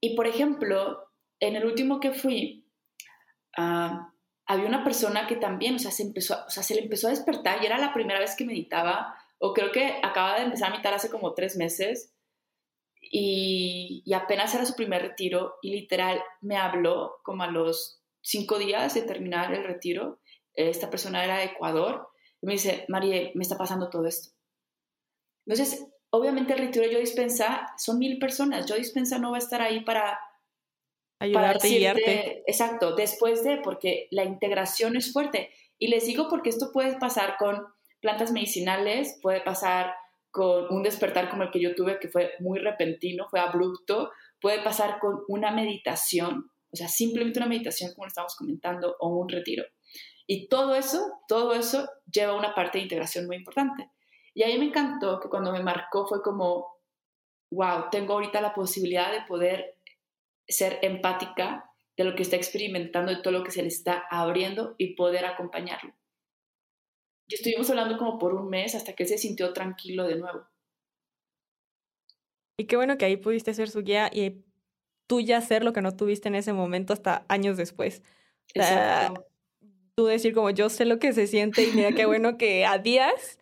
[0.00, 2.68] Y por ejemplo, en el último que fui,
[3.56, 4.12] ah,
[4.46, 7.10] había una persona que también, o sea, se empezó, o sea, se le empezó a
[7.10, 10.70] despertar y era la primera vez que meditaba, o creo que acaba de empezar a
[10.70, 12.14] meditar hace como tres meses,
[13.00, 18.58] y, y apenas era su primer retiro, y literal me habló como a los cinco
[18.58, 20.20] días de terminar el retiro,
[20.54, 22.08] esta persona era de Ecuador,
[22.40, 24.34] y me dice, María, me está pasando todo esto.
[25.46, 28.66] Entonces, obviamente el retiro de Yo Dispensa son mil personas.
[28.66, 30.18] Yo Dispensa no va a estar ahí para
[31.18, 32.42] ayudarte y guiarte.
[32.46, 35.50] Exacto, después de, porque la integración es fuerte.
[35.78, 37.66] Y les digo porque esto puede pasar con
[38.00, 39.94] plantas medicinales, puede pasar
[40.30, 44.10] con un despertar como el que yo tuve, que fue muy repentino, fue abrupto,
[44.40, 49.28] puede pasar con una meditación, o sea, simplemente una meditación, como estamos comentando, o un
[49.28, 49.64] retiro.
[50.26, 53.88] Y todo eso, todo eso lleva una parte de integración muy importante.
[54.34, 56.66] Y ahí me encantó que cuando me marcó fue como,
[57.52, 59.78] wow, tengo ahorita la posibilidad de poder
[60.48, 64.74] ser empática de lo que está experimentando, de todo lo que se le está abriendo
[64.76, 65.94] y poder acompañarlo.
[67.28, 70.44] Y estuvimos hablando como por un mes hasta que se sintió tranquilo de nuevo.
[72.58, 74.44] Y qué bueno que ahí pudiste ser su guía y
[75.06, 78.02] tú ya hacer lo que no tuviste en ese momento hasta años después.
[79.94, 82.78] tú decir como yo sé lo que se siente y mira qué bueno que a
[82.78, 83.38] días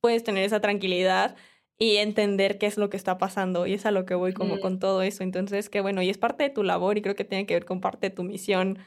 [0.00, 1.36] puedes tener esa tranquilidad
[1.78, 4.60] y entender qué es lo que está pasando y es a lo que voy como
[4.60, 5.22] con todo eso.
[5.22, 7.64] Entonces, qué bueno, y es parte de tu labor y creo que tiene que ver
[7.64, 8.78] con parte de tu misión,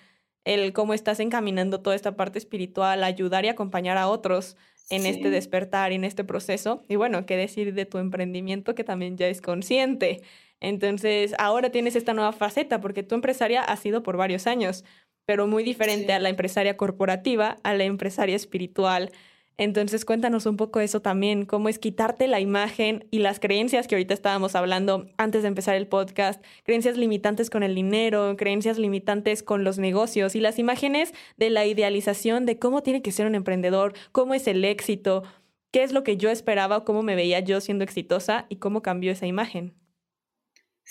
[0.44, 4.58] el cómo estás encaminando toda esta parte espiritual, ayudar y acompañar a otros
[4.90, 6.84] en este despertar y en este proceso.
[6.88, 10.22] Y bueno, qué decir de tu emprendimiento que también ya es consciente.
[10.62, 14.84] Entonces, ahora tienes esta nueva faceta porque tu empresaria ha sido por varios años,
[15.26, 19.12] pero muy diferente a la empresaria corporativa, a la empresaria espiritual.
[19.60, 23.96] Entonces cuéntanos un poco eso también, cómo es quitarte la imagen y las creencias que
[23.96, 29.44] ahorita estábamos hablando antes de empezar el podcast, creencias limitantes con el dinero, creencias limitantes
[29.44, 33.36] con los negocios y las imágenes de la idealización de cómo tiene que ser un
[33.36, 35.24] emprendedor, cómo es el éxito,
[35.72, 38.82] qué es lo que yo esperaba o cómo me veía yo siendo exitosa y cómo
[38.82, 39.76] cambió esa imagen.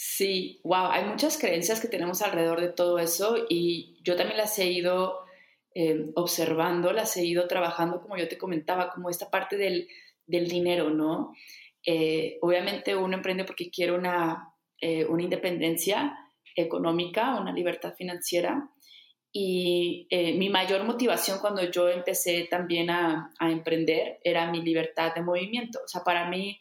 [0.01, 4.57] Sí, wow, hay muchas creencias que tenemos alrededor de todo eso y yo también las
[4.61, 5.25] he ido
[5.75, 9.89] eh, observando, las he ido trabajando, como yo te comentaba, como esta parte del,
[10.25, 11.35] dinero, ¿no?
[11.85, 16.17] Eh, obviamente uno emprende porque quiere una, eh, una independencia
[16.55, 18.71] económica, una libertad financiera.
[19.33, 20.07] Y
[20.37, 25.81] mi mayor motivación cuando yo empecé también a, a, emprender era mi libertad de movimiento.
[25.85, 26.61] O sea, para mí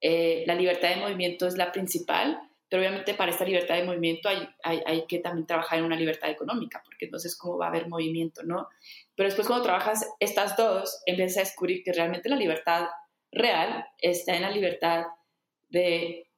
[0.00, 4.48] la libertad de movimiento es la principal pero obviamente para esta libertad de movimiento hay,
[4.62, 7.88] hay, hay, que también trabajar en una libertad económica, porque entonces cómo va a haber
[7.88, 8.68] movimiento, ¿no?
[9.14, 12.88] Pero después cuando trabajas estas dos, empiezas a descubrir que realmente la libertad
[13.32, 15.06] real está en la libertad
[15.68, 16.30] de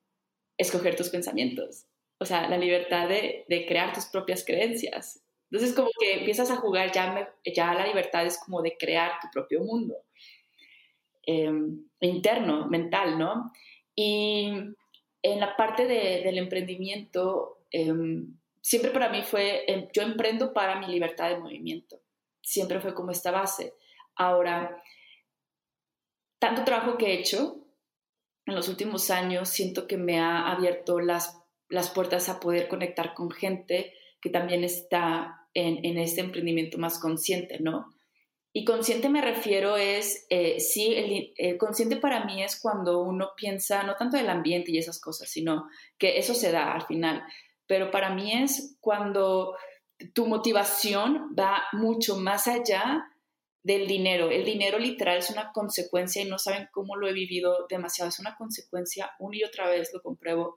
[0.57, 1.87] escoger tus pensamientos,
[2.19, 5.23] o sea, la libertad de, de crear tus propias creencias.
[5.51, 9.29] Entonces como que empiezas a jugar, ya, ya la libertad es como de crear tu
[9.33, 9.97] propio mundo
[11.27, 11.51] eh,
[12.01, 13.53] interno, mental, ¿no?
[13.95, 14.53] Y
[15.23, 20.87] en la parte del emprendimiento, em, siempre para mí fue, em, yo emprendo para mi
[20.87, 22.01] libertad de movimiento.
[22.43, 23.75] Siempre fue como esta base.
[24.17, 24.83] Ahora,
[26.39, 27.57] tanto trabajo que he hecho
[28.47, 33.15] en los últimos años, siento que me ha abierto las, las puertas a poder conectar
[33.15, 37.95] con gente que también está en, en este emprendimiento más consciente, ¿no?
[38.53, 43.85] Y consciente me refiero es, eh, sí, el, consciente para mí es cuando uno piensa,
[43.85, 47.23] no tanto del ambiente y esas cosas, sino que eso se da al final,
[47.67, 49.57] pero para mí es cuando
[50.15, 53.05] tu motivación va mucho más allá
[53.63, 54.31] del dinero.
[54.31, 58.19] El dinero literal es una consecuencia y no saben cómo lo he vivido demasiado, es
[58.19, 60.57] una consecuencia, una y otra vez lo compruebo,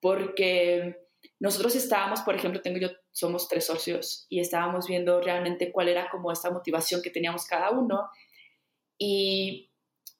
[0.00, 0.96] porque
[1.42, 6.08] nosotros estábamos, por ejemplo, tengo yo, somos tres socios y estábamos viendo realmente cuál era
[6.08, 8.10] como esta motivación que teníamos cada uno.
[8.96, 9.68] Y,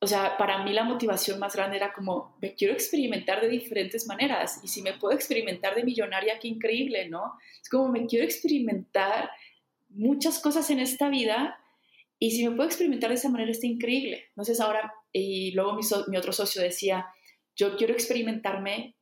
[0.01, 4.05] o sea, para mí la motivación más grande era como, me quiero experimentar de diferentes
[4.09, 4.59] maneras.
[4.65, 7.39] Y si me puedo experimentar de millonaria, qué increíble, ¿no?
[7.63, 9.31] Es como, me quiero experimentar
[9.91, 11.57] muchas cosas en esta vida
[12.19, 14.25] y si me puedo experimentar de esa manera, está increíble.
[14.31, 17.07] Entonces ahora, y luego mi, mi otro socio decía,
[17.55, 18.97] yo quiero experimentarme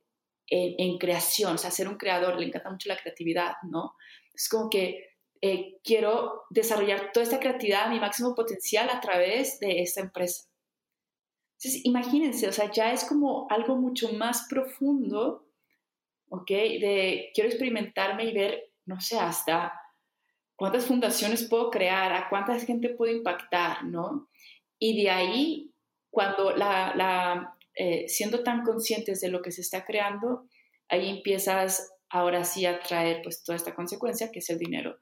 [0.51, 3.95] en, creación, o sea, ser un creador, le encanta mucho la creatividad, ¿no?
[4.33, 9.59] Es como que eh, quiero desarrollar toda esta creatividad a mi máximo potencial a través
[9.61, 10.49] de esta empresa.
[11.57, 15.47] Entonces, imagínense, o sea, ya es como algo mucho más profundo,
[16.29, 16.49] ¿ok?
[16.49, 19.71] De quiero experimentarme y ver, no sé, hasta
[20.57, 24.29] cuántas fundaciones puedo crear, a cuánta gente puedo impactar, ¿no?
[24.77, 25.73] Y de ahí,
[26.09, 30.47] cuando la, la eh, siendo tan conscientes de lo que se está creando,
[30.89, 34.99] ahí empiezas ahora sí a traer pues toda esta consecuencia que es el dinero.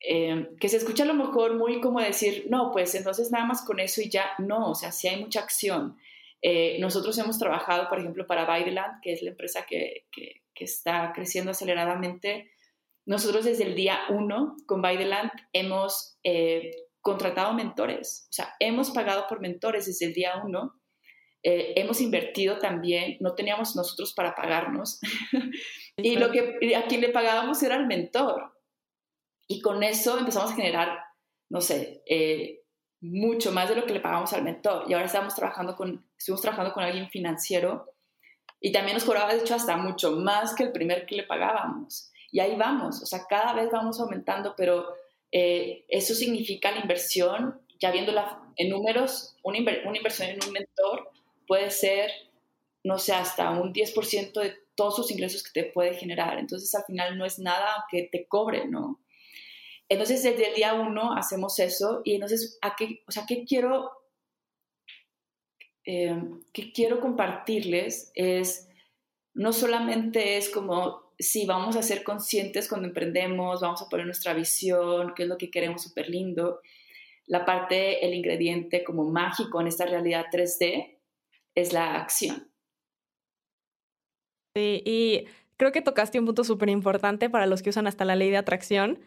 [0.00, 3.62] Eh, que se escucha a lo mejor muy como decir, no, pues entonces nada más
[3.62, 5.96] con eso y ya, no, o sea, sí hay mucha acción.
[6.40, 11.12] Eh, nosotros hemos trabajado, por ejemplo, para Baideland, que es la empresa que, que, está
[11.14, 12.50] creciendo aceleradamente.
[13.04, 16.18] Nosotros desde el día uno con Baideland hemos
[17.02, 20.80] contratado mentores, o sea, hemos pagado por mentores desde el día uno
[21.48, 24.98] eh, hemos invertido también, no teníamos nosotros para pagarnos,
[25.96, 28.52] y lo que a quien le pagábamos era el mentor.
[29.46, 30.98] Y con eso empezamos a generar,
[31.48, 32.64] no sé, eh,
[33.00, 34.86] mucho más de lo que le pagamos al mentor.
[34.88, 37.94] Y ahora estamos trabajando con, estuvimos trabajando con alguien financiero
[38.60, 42.10] y también nos cobraba, de hecho, hasta mucho más que el primer que le pagábamos.
[42.32, 44.96] Y ahí vamos, o sea, cada vez vamos aumentando, pero
[45.30, 51.12] eh, eso significa la inversión, ya viéndola en números, una, una inversión en un mentor
[51.46, 52.10] puede ser,
[52.84, 56.38] no sé, hasta un 10% de todos sus ingresos que te puede generar.
[56.38, 59.00] Entonces, al final no es nada que te cobre, ¿no?
[59.88, 63.90] Entonces, desde el día uno hacemos eso y entonces, ¿a qué, o sea, ¿qué quiero,
[65.84, 66.20] eh,
[66.52, 68.10] qué quiero compartirles?
[68.14, 68.68] Es,
[69.34, 74.34] no solamente es como, sí, vamos a ser conscientes cuando emprendemos, vamos a poner nuestra
[74.34, 76.60] visión, qué es lo que queremos súper lindo.
[77.26, 80.95] La parte, el ingrediente como mágico en esta realidad 3D
[81.56, 82.52] es la acción.
[84.54, 88.16] Sí, y creo que tocaste un punto súper importante para los que usan hasta la
[88.16, 89.00] ley de atracción,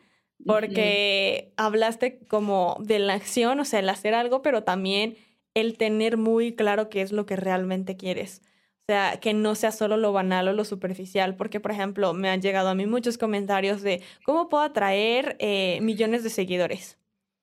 [0.45, 5.17] porque hablaste como de la acción, o sea, el hacer algo, pero también
[5.53, 8.41] el tener muy claro qué es lo que realmente quieres.
[8.83, 12.29] O sea, que no sea solo lo banal o lo superficial, porque, por ejemplo, me
[12.29, 16.97] han llegado a mí muchos comentarios de cómo puedo atraer eh, millones de seguidores.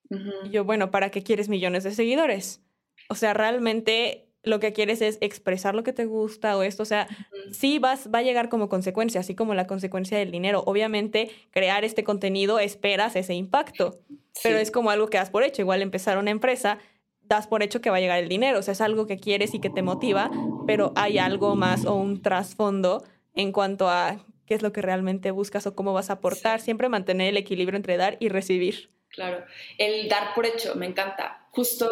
[0.09, 2.63] Y yo, bueno, ¿para qué quieres millones de seguidores?
[3.09, 6.85] O sea, realmente lo que quieres es expresar lo que te gusta o esto, o
[6.85, 7.07] sea,
[7.51, 10.63] sí vas, va a llegar como consecuencia, así como la consecuencia del dinero.
[10.65, 13.99] Obviamente, crear este contenido esperas ese impacto,
[14.43, 15.61] pero es como algo que das por hecho.
[15.61, 16.79] Igual empezar una empresa,
[17.21, 19.53] das por hecho que va a llegar el dinero, o sea, es algo que quieres
[19.53, 20.31] y que te motiva,
[20.65, 23.03] pero hay algo más o un trasfondo
[23.35, 26.61] en cuanto a qué es lo que realmente buscas o cómo vas a aportar.
[26.61, 28.89] Siempre mantener el equilibrio entre dar y recibir.
[29.09, 29.43] Claro,
[29.77, 31.46] el dar por hecho, me encanta.
[31.57, 31.91] Justo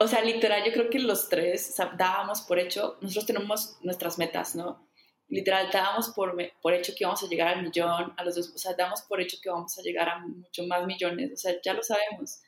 [0.00, 4.54] o sea, literal, yo creo que los tres dábamos por hecho, nosotros tenemos nuestras metas,
[4.54, 4.88] ¿no?
[5.28, 8.58] Literal, dábamos por, por hecho que íbamos a llegar al millón, a los dos, o
[8.58, 11.74] sea, damos por hecho que vamos a llegar a mucho más millones, o sea, ya
[11.74, 12.40] lo sabemos.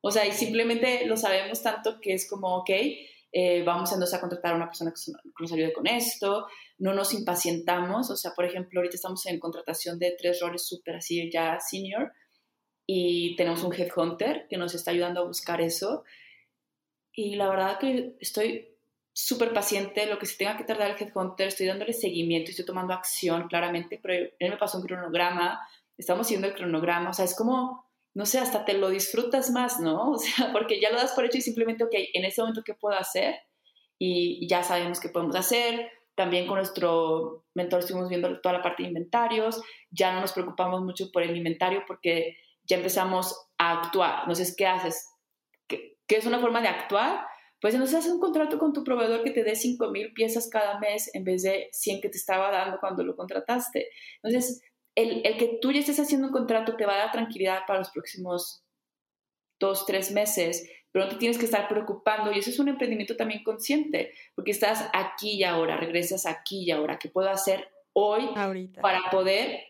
[0.00, 2.70] O sea, y simplemente lo sabemos tanto que es como, ok,
[3.32, 6.48] eh, vamos entonces a contratar a una persona que nos ayude con esto,
[6.78, 10.96] no nos impacientamos, o sea, por ejemplo, ahorita estamos en contratación de tres roles súper
[10.96, 12.12] así ya senior
[12.86, 16.04] y tenemos un headhunter que nos está ayudando a buscar eso
[17.12, 18.68] y la verdad que estoy
[19.12, 22.92] súper paciente, lo que se tenga que tardar el headhunter, estoy dándole seguimiento, estoy tomando
[22.92, 25.58] acción claramente, pero él me pasó un cronograma,
[25.96, 29.80] estamos siguiendo el cronograma, o sea, es como, no sé, hasta te lo disfrutas más,
[29.80, 30.10] ¿no?
[30.12, 32.74] O sea, porque ya lo das por hecho y simplemente, ok, en este momento, ¿qué
[32.74, 33.36] puedo hacer?
[33.98, 35.90] Y ya sabemos qué podemos hacer.
[36.14, 40.82] También con nuestro mentor estuvimos viendo toda la parte de inventarios, ya no nos preocupamos
[40.82, 44.20] mucho por el inventario porque ya empezamos a actuar.
[44.20, 45.06] Entonces, ¿qué haces?
[45.68, 47.26] que es una forma de actuar,
[47.60, 50.78] pues entonces haces un contrato con tu proveedor que te dé 5 mil piezas cada
[50.78, 53.88] mes en vez de 100 que te estaba dando cuando lo contrataste.
[54.22, 54.62] Entonces,
[54.94, 57.78] el, el, que tú ya estés haciendo un contrato te va a dar tranquilidad para
[57.78, 58.62] los próximos
[59.58, 63.16] dos, tres meses, pero no te tienes que estar preocupando y eso es un emprendimiento
[63.16, 68.28] también consciente, porque estás aquí y ahora, regresas aquí y ahora, ¿qué puedo hacer hoy
[68.80, 69.60] para poder,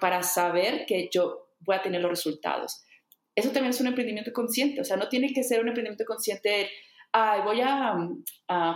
[0.00, 2.84] para saber que yo voy a tener los resultados?
[3.34, 6.48] eso también es un emprendimiento consciente, o sea, no tiene que ser un emprendimiento consciente
[6.48, 6.68] de,
[7.12, 7.96] ay, voy a,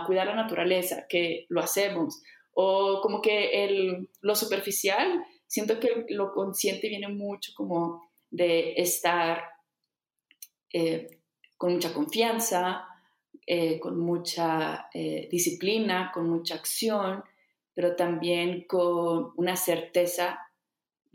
[0.05, 2.21] cuidar la naturaleza, que lo hacemos,
[2.53, 9.43] o como que el, lo superficial, siento que lo consciente viene mucho como de estar
[10.71, 11.19] eh,
[11.57, 12.87] con mucha confianza,
[13.45, 17.23] eh, con mucha eh, disciplina, con mucha acción,
[17.73, 20.39] pero también con una certeza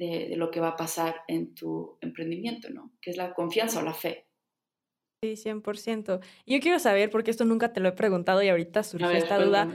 [0.00, 2.92] de, lo que va a pasar en tu emprendimiento, ¿no?
[3.00, 4.26] Que es la confianza o la fe.
[5.22, 6.20] Sí, 100%.
[6.46, 9.68] Yo quiero saber, porque esto nunca te lo he preguntado y ahorita surgió esta duda,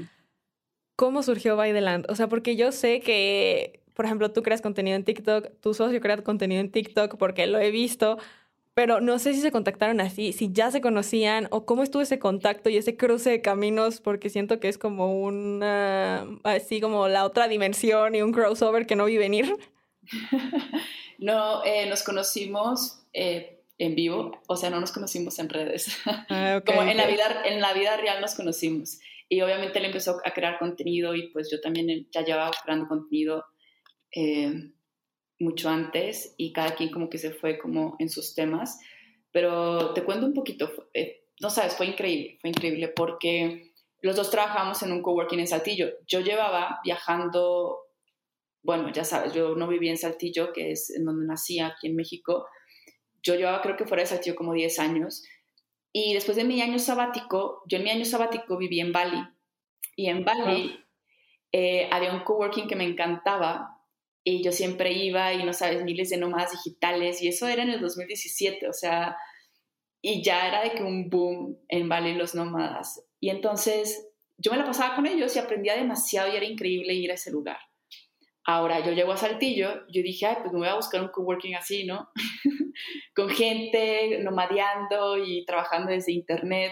[0.95, 2.07] ¿cómo surgió By the Land?
[2.09, 6.01] O sea, porque yo sé que, por ejemplo, tú creas contenido en TikTok, tu socio
[6.01, 8.17] crea contenido en TikTok porque lo he visto,
[8.73, 12.17] pero no sé si se contactaron así, si ya se conocían o cómo estuvo ese
[12.17, 17.25] contacto y ese cruce de caminos, porque siento que es como una, así como la
[17.25, 19.55] otra dimensión y un crossover que no vi venir.
[21.19, 25.97] no, eh, nos conocimos eh, en vivo, o sea, no nos conocimos en redes.
[26.29, 28.99] Ah, Como en la, vida, en la vida real nos conocimos.
[29.27, 33.45] Y obviamente él empezó a crear contenido y pues yo también ya llevaba creando contenido
[34.15, 34.71] eh,
[35.39, 38.79] mucho antes y cada quien como que se fue como en sus temas.
[39.31, 40.71] Pero te cuento un poquito,
[41.41, 45.89] no sabes, fue increíble, fue increíble porque los dos trabajamos en un coworking en Saltillo.
[46.07, 47.84] Yo llevaba viajando
[48.65, 51.95] bueno, ya sabes, yo no vivía en Saltillo, que es en donde nací aquí en
[51.95, 52.47] México.
[53.21, 55.23] Yo llevaba, creo que fuera de Saltillo, como 10 años.
[55.93, 59.21] Y después de mi año sabático, yo en mi año sabático viví en Bali.
[59.95, 60.83] Y en Bali
[61.51, 63.83] eh, había un coworking que me encantaba.
[64.23, 67.21] Y yo siempre iba y no sabes, miles de nómadas digitales.
[67.21, 69.15] Y eso era en el 2017, o sea,
[70.01, 73.05] y ya era de que un boom en Bali los nómadas.
[73.19, 74.07] Y entonces
[74.39, 77.31] yo me la pasaba con ellos y aprendía demasiado y era increíble ir a ese
[77.31, 77.59] lugar.
[78.47, 81.55] Ahora yo llego a Saltillo, yo dije, ay, pues me voy a buscar un coworking
[81.55, 82.11] así, ¿no?
[83.15, 86.71] Con gente nomadeando y trabajando desde internet.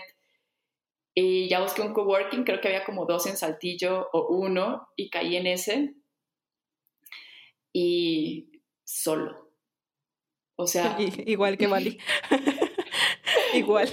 [1.15, 5.09] Y ya busqué un coworking, creo que había como dos en Saltillo o uno, y
[5.09, 5.95] caí en ese.
[7.73, 9.51] Y solo.
[10.55, 10.95] O sea.
[11.25, 11.97] Igual que Bali.
[13.54, 13.89] Igual.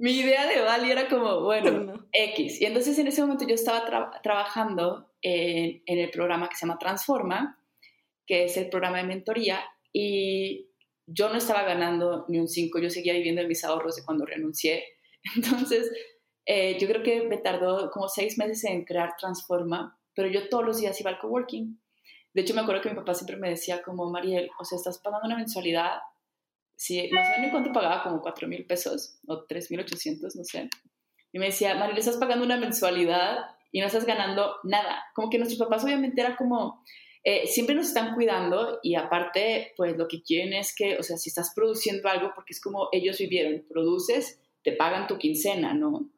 [0.00, 2.58] Mi idea de Bali era como, bueno, X.
[2.58, 3.84] Y entonces en ese momento yo estaba
[4.22, 7.62] trabajando en, el programa que se llama Transforma,
[8.26, 10.70] que es el programa de mentoría, y
[11.06, 14.24] yo no estaba ganando ni un 5, yo seguía viviendo en mis ahorros de cuando
[14.24, 14.84] renuncié.
[15.36, 15.92] Entonces,
[16.46, 20.64] eh, yo creo que me tardó como seis meses en crear Transforma, pero yo todos
[20.64, 21.78] los días iba al coworking.
[22.32, 24.98] De hecho, me acuerdo que mi papá siempre me decía como, Mariel, o sea, estás
[24.98, 25.98] pagando una mensualidad,
[26.80, 30.44] si, no sé ni cuánto pagaba, como 4 mil pesos o 3 mil 800, no
[30.44, 30.70] sé.
[31.30, 33.36] Y me decía, Mariel, estás pagando una mensualidad
[33.70, 35.04] y no estás ganando nada.
[35.14, 36.82] Como que nuestros papás obviamente era como,
[37.22, 41.18] eh, siempre nos están cuidando y aparte, pues lo que quieren es que, o sea,
[41.18, 46.08] si estás produciendo algo, porque es como ellos vivieron, produces, te pagan tu quincena, ¿no?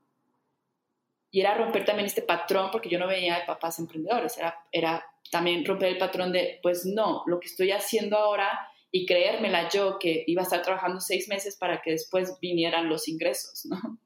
[1.32, 5.04] Y era romper también este patrón, porque yo no veía de papás emprendedores, era, era
[5.28, 9.98] también romper el patrón de, pues no, lo que estoy haciendo ahora y creérmela yo
[9.98, 13.98] que iba a estar trabajando seis meses para que después vinieran los ingresos, ¿no?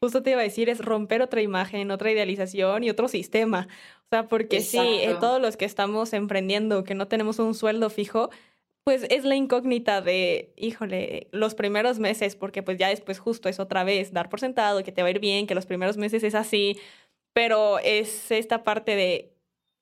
[0.00, 3.68] Justo te iba a decir, es romper otra imagen, otra idealización y otro sistema.
[4.04, 7.90] O sea, porque sí, eh, todos los que estamos emprendiendo, que no tenemos un sueldo
[7.90, 8.30] fijo,
[8.84, 13.60] pues es la incógnita de, híjole, los primeros meses, porque pues ya después justo es
[13.60, 16.22] otra vez dar por sentado, que te va a ir bien, que los primeros meses
[16.22, 16.78] es así,
[17.34, 19.34] pero es esta parte de,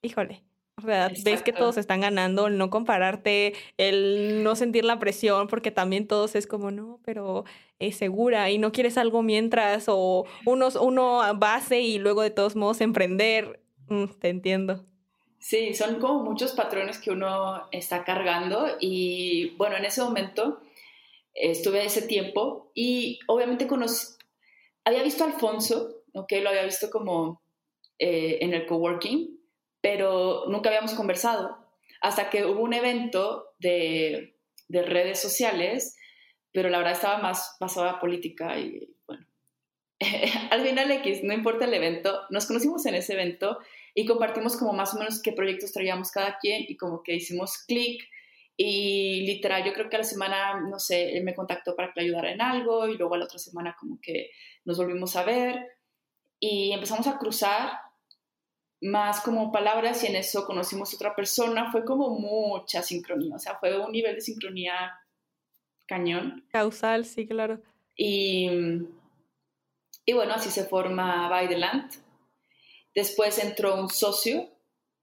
[0.03, 0.43] híjole,
[0.79, 5.49] o sea, ves que todos están ganando, el no compararte, el no sentir la presión,
[5.49, 7.45] porque también todos es como, no, pero
[7.81, 12.55] es segura y no quieres algo mientras, o unos, uno base y luego de todos
[12.55, 13.61] modos emprender.
[13.89, 14.85] Mm, te entiendo.
[15.41, 20.61] Sí, son como muchos patrones que uno está cargando y bueno, en ese momento
[21.35, 24.15] estuve ese tiempo y obviamente conocí,
[24.85, 26.33] había visto a Alfonso, ¿ok?
[26.43, 27.43] Lo había visto como
[27.99, 29.38] eh, en el coworking
[29.91, 31.57] pero nunca habíamos conversado.
[32.03, 34.37] Hasta que hubo un evento de,
[34.69, 35.97] de redes sociales,
[36.53, 39.27] pero la verdad estaba más basada en política y bueno.
[40.51, 43.61] Al final X, no importa el evento, nos conocimos en ese evento
[43.95, 47.57] y compartimos como más o menos qué proyectos traíamos cada quien y como que hicimos
[47.67, 48.03] clic
[48.59, 52.01] y literal, yo creo que a la semana, no sé, él me contactó para que
[52.03, 54.33] le ayudara en algo y luego a la otra semana como que
[54.67, 55.67] nos volvimos a ver
[56.39, 57.71] y empezamos a cruzar
[58.81, 63.59] más como palabras y en eso conocimos otra persona, fue como mucha sincronía, o sea,
[63.59, 64.93] fue un nivel de sincronía
[65.87, 66.47] cañón.
[66.51, 67.61] Causal, sí, claro.
[67.97, 68.49] Y,
[70.05, 71.91] y bueno, así se forma By the Land.
[72.95, 74.49] Después entró un socio,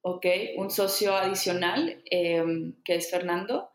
[0.01, 0.26] ¿ok?
[0.57, 3.69] Un socio adicional, em, que es Fernando,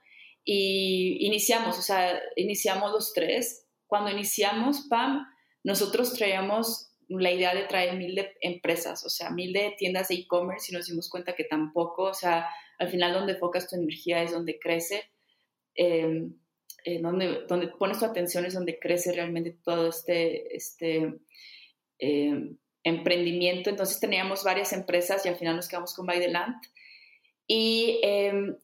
[0.45, 3.67] y iniciamos, o sea, iniciamos los tres.
[3.87, 5.27] Cuando iniciamos, Pam,
[5.65, 10.15] nosotros traíamos la idea de traer mil de empresas, o sea, mil de tiendas de
[10.15, 12.49] e-commerce y nos dimos cuenta que tampoco, o sea,
[12.79, 15.11] al final donde enfocas tu energía es donde crece,
[15.75, 16.39] em,
[16.85, 21.21] eh, donde, donde pones tu atención es donde crece realmente todo este, este
[21.99, 23.71] em, emprendimiento.
[23.71, 26.57] Entonces teníamos varias empresas y al final nos quedamos con By the Land.
[27.47, 28.57] Y em,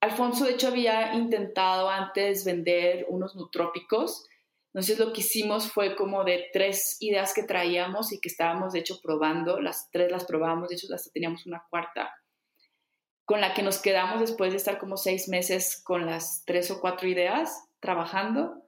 [0.00, 4.26] Alfonso, de hecho, había intentado antes vender unos nutrópicos
[4.74, 8.80] entonces lo que hicimos fue como de tres ideas que traíamos y que estábamos de
[8.80, 12.10] hecho probando, las tres las probamos, de hecho hasta teníamos una cuarta,
[13.26, 16.80] con la que nos quedamos después de estar como seis meses con las tres o
[16.80, 18.66] cuatro ideas trabajando,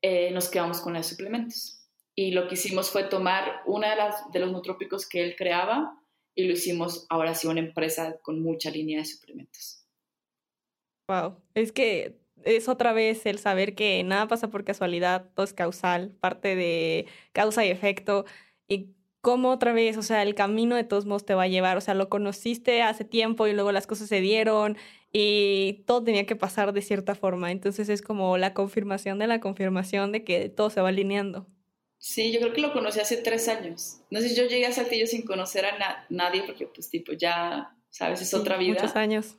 [0.00, 1.80] eh, nos quedamos con los suplementos.
[2.14, 5.98] Y lo que hicimos fue tomar una de, las, de los nutrópicos que él creaba
[6.36, 9.84] y lo hicimos ahora sí una empresa con mucha línea de suplementos.
[11.08, 15.52] Wow, es que es otra vez el saber que nada pasa por casualidad, todo es
[15.52, 18.24] causal, parte de causa y efecto.
[18.68, 21.76] Y cómo otra vez, o sea, el camino de todos modos te va a llevar,
[21.76, 24.76] o sea, lo conociste hace tiempo y luego las cosas se dieron
[25.12, 27.50] y todo tenía que pasar de cierta forma.
[27.50, 31.46] Entonces es como la confirmación de la confirmación de que todo se va alineando.
[31.98, 34.02] Sí, yo creo que lo conocí hace tres años.
[34.10, 37.74] No sé si yo llegué a Saltillo sin conocer a nadie porque pues tipo ya,
[37.88, 38.74] sabes, es otra vida.
[38.74, 39.36] Muchos años.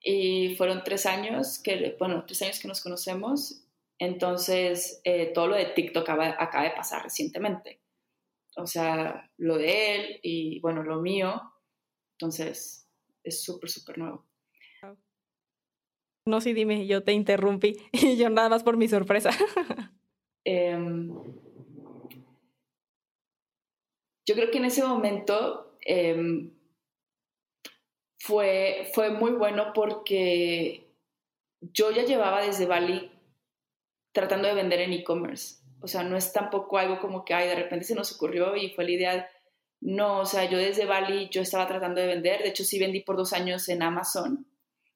[0.00, 3.64] Y fueron tres años que, bueno, tres años que nos conocemos.
[3.98, 7.80] Entonces, eh, todo lo de TikTok acaba, acaba de pasar recientemente.
[8.56, 11.40] O sea, lo de él y, bueno, lo mío.
[12.12, 12.88] Entonces,
[13.24, 14.28] es súper, súper nuevo.
[16.28, 19.30] No, sí, dime, yo te interrumpí y yo nada más por mi sorpresa.
[20.44, 21.10] Em,
[24.26, 26.57] yo creo que en ese momento em,
[28.28, 30.86] fue, fue muy bueno porque
[31.60, 33.10] yo ya llevaba desde Bali
[34.12, 35.62] tratando de vender en e-commerce.
[35.80, 38.68] O sea, no es tampoco algo como que, ay, de repente se nos ocurrió y
[38.68, 39.30] fue la idea.
[39.80, 42.42] No, o sea, yo desde Bali yo estaba tratando de vender.
[42.42, 44.46] De hecho, sí vendí por dos años en Amazon.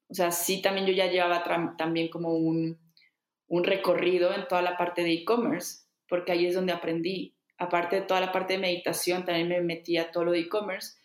[0.09, 1.43] O sea, sí también yo ya llevaba
[1.78, 2.78] también como un,
[3.47, 7.35] un recorrido en toda la parte de e-commerce, porque ahí es donde aprendí.
[7.57, 10.99] Aparte de toda la parte de meditación, también me metí a todo lo de e-commerce.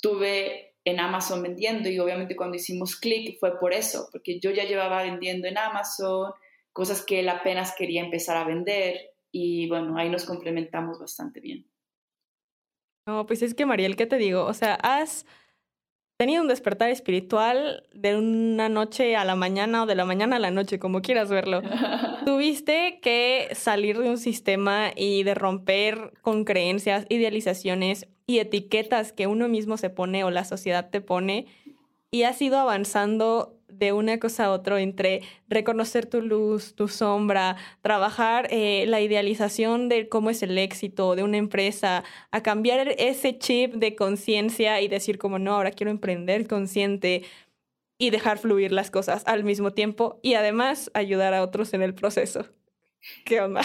[0.00, 4.64] Tuve en Amazon vendiendo y obviamente cuando hicimos clic fue por eso, porque yo ya
[4.64, 6.32] llevaba vendiendo en Amazon,
[6.72, 11.66] cosas que él apenas quería empezar a vender y bueno, ahí nos complementamos bastante bien.
[13.06, 14.44] No, pues es que Mariel, ¿qué te digo?
[14.44, 15.24] O sea, has
[16.18, 20.40] tenido un despertar espiritual de una noche a la mañana o de la mañana a
[20.40, 21.62] la noche, como quieras verlo.
[22.26, 29.26] Tuviste que salir de un sistema y de romper con creencias, idealizaciones y etiquetas que
[29.26, 31.46] uno mismo se pone o la sociedad te pone
[32.10, 37.56] y has ido avanzando de una cosa a otra entre reconocer tu luz, tu sombra,
[37.80, 43.38] trabajar eh, la idealización de cómo es el éxito de una empresa, a cambiar ese
[43.38, 47.24] chip de conciencia y decir como no, ahora quiero emprender consciente
[47.98, 51.94] y dejar fluir las cosas al mismo tiempo y además ayudar a otros en el
[51.94, 52.46] proceso.
[53.24, 53.62] ¿Qué onda?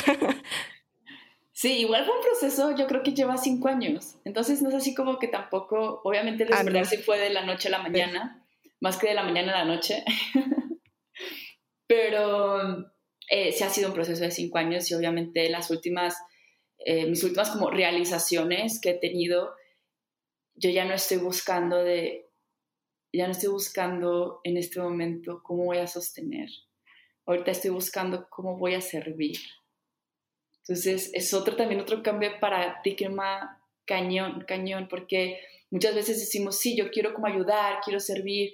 [1.53, 4.15] Sí, igual fue un proceso, yo creo que lleva cinco años.
[4.25, 7.67] Entonces no es así como que tampoco, obviamente el ah, se fue de la noche
[7.67, 8.43] a la mañana,
[8.81, 10.03] más que de la mañana a la noche.
[11.87, 12.91] Pero
[13.29, 16.17] eh, sí ha sido un proceso de cinco años y obviamente las últimas,
[16.79, 19.53] eh, mis últimas como realizaciones que he tenido,
[20.55, 22.31] yo ya no estoy buscando de,
[23.13, 26.49] ya no estoy buscando en este momento cómo voy a sostener.
[27.27, 29.37] Ahorita estoy buscando cómo voy a servir
[30.67, 36.77] entonces, es otro también otro cambio de paradigma cañón, cañón, porque muchas veces decimos, sí,
[36.77, 38.53] yo quiero como ayudar, quiero servir,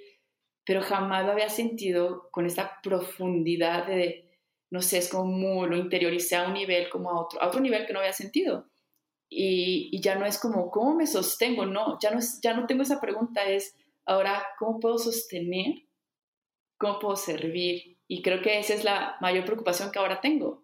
[0.66, 4.28] pero jamás lo había sentido con esta profundidad de,
[4.72, 7.86] no sé, es como lo interioricé a un nivel como a otro, a otro nivel
[7.86, 8.68] que no había sentido.
[9.32, 11.68] Y, y, ya no es como, ¿cómo me sostengo?
[11.68, 13.76] No, ya no, es, ya no tengo esa pregunta, es
[14.08, 15.84] ahora, ¿cómo puedo sostener?
[16.80, 18.00] ¿Cómo puedo servir?
[18.08, 20.64] Y creo que esa es la mayor preocupación que ahora tengo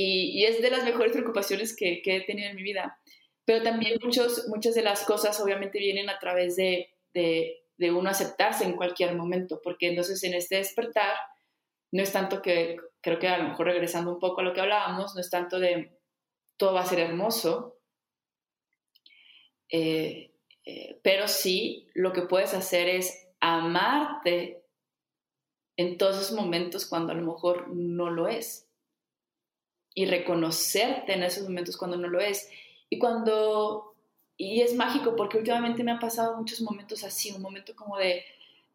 [0.00, 3.00] y, es de las mejores preocupaciones que, he tenido en mi vida.
[3.44, 8.08] Pero también muchos, muchas de las cosas obviamente vienen a través de, de, de uno
[8.08, 11.16] aceptarse en cualquier momento, porque entonces en este despertar
[11.90, 14.60] no es tanto que, creo que a lo mejor regresando un poco a lo que
[14.60, 15.98] hablábamos, no es tanto de
[16.56, 17.80] todo va a ser hermoso,
[19.68, 20.32] eh,
[20.64, 24.62] eh, pero sí lo que puedes hacer es amarte
[25.76, 28.67] en todos esos momentos cuando a lo mejor no lo es
[29.98, 32.48] y reconocerte en esos momentos cuando no lo es.
[32.88, 33.96] Y cuando,
[34.36, 38.24] y es mágico porque últimamente me han pasado muchos momentos así, un momento como de,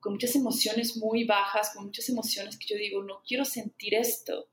[0.02, 4.50] con muchas emociones muy bajas, con muchas emociones que yo digo, no quiero sentir esto.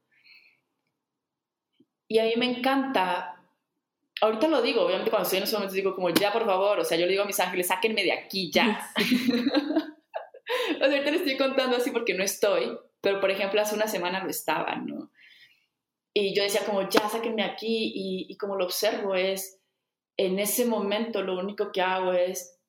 [2.07, 3.43] Y a mí me encanta,
[4.21, 6.85] ahorita lo digo, obviamente cuando estoy en esos momentos digo como, ya por favor, o
[6.85, 8.93] sea, yo le digo a mis ángeles, sáquenme de aquí, ya.
[8.97, 13.89] o sea, ahorita les estoy contando así porque no estoy, pero por ejemplo hace una
[13.89, 15.11] semana lo estaba, ¿no?
[16.15, 19.61] Y yo decía como, ya sáquenme aquí y, y como lo observo es,
[20.17, 22.61] en ese momento lo único que hago es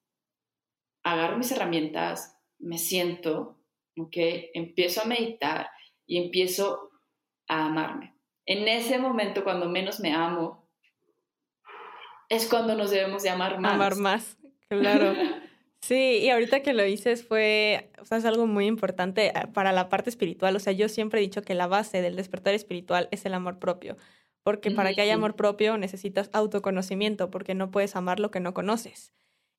[1.03, 3.59] agarro mis herramientas, me siento,
[3.97, 4.15] ¿ok?
[4.53, 5.69] Empiezo a meditar
[6.05, 6.91] y empiezo
[7.47, 8.15] a amarme.
[8.45, 10.69] En ese momento, cuando menos me amo,
[12.29, 13.73] es cuando nos debemos de amar más.
[13.73, 14.37] Amar más,
[14.69, 15.13] claro.
[15.81, 19.71] Sí, y ahorita que lo dices fue, o sea, es algo muy importante eh, para
[19.71, 20.55] la parte espiritual.
[20.55, 23.57] O sea, yo siempre he dicho que la base del despertar espiritual es el amor
[23.59, 23.97] propio,
[24.43, 28.53] porque para que haya amor propio necesitas autoconocimiento, porque no puedes amar lo que no
[28.53, 29.11] conoces.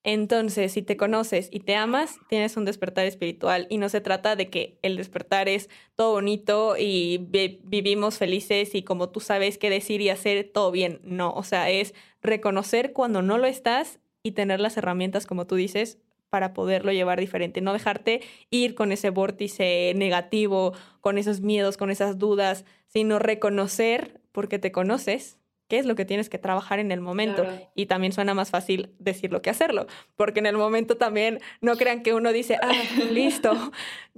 [0.05, 4.35] Entonces, si te conoces y te amas, tienes un despertar espiritual y no se trata
[4.35, 7.19] de que el despertar es todo bonito y
[7.65, 11.01] vivimos felices y como tú sabes qué decir y hacer todo bien.
[11.05, 15.55] No, o sea, es reconocer cuando no lo estás y tener las herramientas, como tú
[15.55, 15.99] dices,
[16.33, 20.73] para poderlo llevar diferente, no dejarte ir con ese vórtice negativo,
[21.03, 25.37] con esos miedos, con esas dudas, sino reconocer, porque te conoces,
[25.69, 27.45] qué es lo que tienes que trabajar en el momento.
[27.75, 32.03] Y también suena más fácil decirlo que hacerlo, porque en el momento también no crean
[32.03, 32.73] que uno dice, ah,
[33.11, 33.53] listo,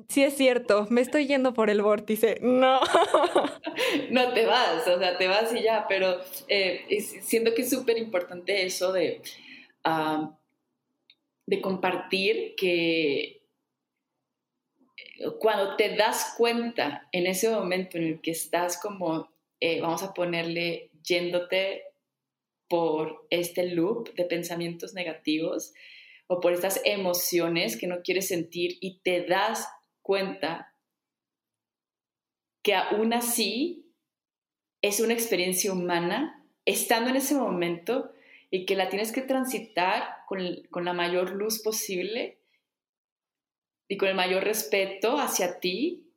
[0.09, 2.39] sí es cierto, me estoy yendo por el vórtice.
[2.43, 2.79] No.
[4.11, 6.87] no te vas, o sea, te vas y ya, pero eh,
[7.23, 9.21] siento que es súper importante eso de...
[9.83, 10.31] Ah,
[11.47, 13.43] de compartir que
[15.39, 19.31] cuando te das cuenta en ese momento en el que estás como,
[19.61, 21.83] eh, vamos a ponerle, yéndote
[22.69, 25.75] por este loop de pensamientos negativos
[26.27, 29.69] o por estas emociones que no quieres sentir y te das
[30.03, 30.75] cuenta
[32.63, 33.93] que aún así
[34.81, 38.14] es una experiencia humana, estando en ese momento,
[38.55, 42.39] y que la tienes que transitar con, la mayor luz posible
[43.89, 46.13] y con el mayor respeto hacia ti,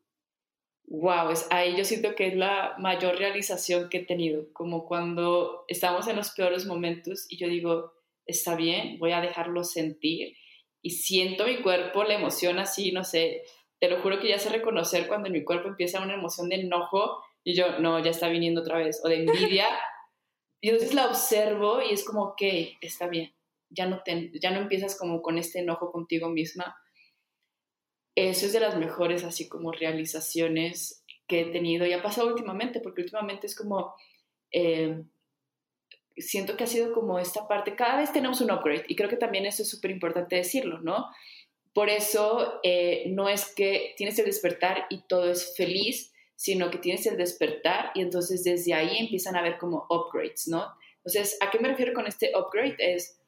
[0.85, 5.65] wow, es, ahí yo siento que es la mayor realización que he tenido, como cuando
[5.67, 7.93] estamos en los peores momentos y yo digo,
[8.27, 10.37] está bien, voy a dejarlo sentir
[10.83, 13.45] y siento mi cuerpo, la emoción así, no sé,
[13.79, 17.17] te lo juro que ya sé reconocer cuando mi cuerpo empieza una emoción de enojo
[17.43, 19.65] y yo, no, ya está viniendo otra vez, o de envidia,
[20.61, 22.41] y entonces la observo y es como, ok,
[22.81, 23.33] está bien.
[23.69, 26.77] ya no, te, ya no empiezas como con este enojo contigo misma.
[28.15, 32.79] Eso es de las mejores así como realizaciones que he tenido y ha pasado últimamente,
[32.79, 33.93] porque últimamente es como,
[34.51, 35.03] eh,
[36.15, 39.17] siento que ha sido como esta parte, cada vez tenemos un upgrade y creo que
[39.17, 41.07] también eso es súper importante decirlo, ¿no?
[41.73, 46.77] Por eso eh, no es que tienes el despertar y todo es feliz, sino que
[46.77, 50.67] tienes el despertar y entonces desde ahí empiezan a haber como upgrades, ¿no?
[50.97, 52.75] Entonces, ¿a qué me refiero con este upgrade?
[52.77, 53.19] Es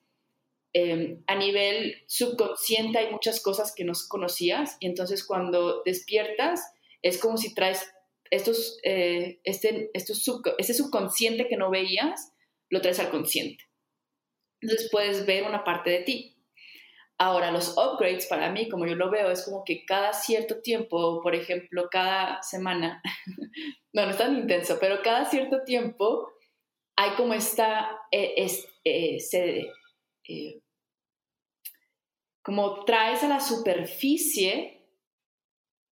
[0.74, 6.62] em, a nivel subconsciente hay muchas cosas que no conocías y entonces cuando despiertas
[7.02, 7.92] es como si traes
[8.30, 10.24] estos, eh, este, estos
[10.60, 12.34] ese subconsciente que no veías,
[12.70, 13.64] lo traes al consciente.
[14.62, 16.36] Entonces puedes ver una parte de ti.
[17.22, 21.22] Ahora, los upgrades para mí, como yo lo veo, es como que cada cierto tiempo,
[21.22, 23.02] por ejemplo, cada semana,
[23.94, 26.32] no, no es tan intenso, pero cada cierto tiempo
[26.96, 28.48] hay como esta, eh,
[28.86, 29.68] eh,
[30.28, 30.62] eh,
[32.42, 34.86] como traes a la superficie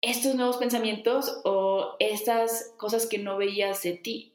[0.01, 4.33] estos nuevos pensamientos o estas cosas que no veías de ti.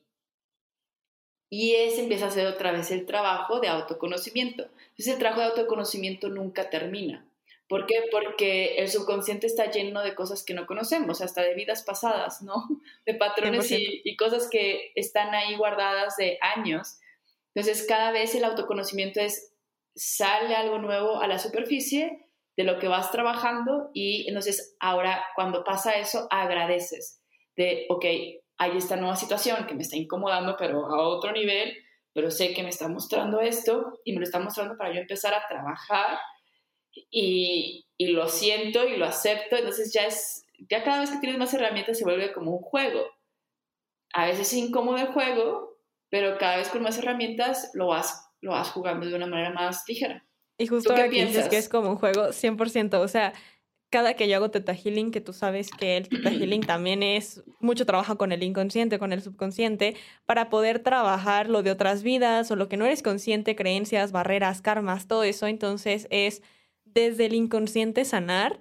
[1.51, 4.68] Y ese empieza a ser otra vez el trabajo de autoconocimiento.
[4.99, 7.24] Entonces el trabajo de autoconocimiento nunca termina.
[7.68, 8.03] ¿Por qué?
[8.11, 12.55] Porque el subconsciente está lleno de cosas que no conocemos, hasta de vidas pasadas, ¿no?
[13.07, 16.99] De patrones y, y, cosas que están ahí guardadas de años.
[17.55, 19.55] Entonces cada vez el autoconocimiento es,
[19.94, 22.26] sale algo nuevo a la superficie
[22.57, 27.22] de lo que vas trabajando y entonces ahora cuando pasa eso agradeces
[27.57, 28.05] de, ok,
[28.59, 31.76] hay esta nueva situación que me está incomodando, pero a otro nivel,
[32.18, 35.34] pero sé que me está mostrando esto y me lo está mostrando para yo empezar
[35.34, 36.18] a trabajar
[37.12, 41.38] y, y lo siento y lo acepto, entonces ya es, ya cada vez que tienes
[41.38, 43.06] más herramientas se vuelve como un juego.
[44.14, 45.78] A veces es incómodo el juego,
[46.10, 49.84] pero cada vez con más herramientas lo vas, lo vas jugando de una manera más
[49.86, 50.26] ligera.
[50.58, 53.32] Y justo ahora que dices que es como un juego, 100%, o sea,
[53.91, 57.43] cada que yo hago Teta Healing, que tú sabes que el Teta Healing también es
[57.61, 62.51] mucho trabajo con el inconsciente, con el subconsciente, para poder trabajar lo de otras vidas
[62.51, 65.47] o lo que no eres consciente, creencias, barreras, karmas, todo eso.
[65.47, 66.43] Entonces es
[66.84, 68.59] desde el inconsciente sanar.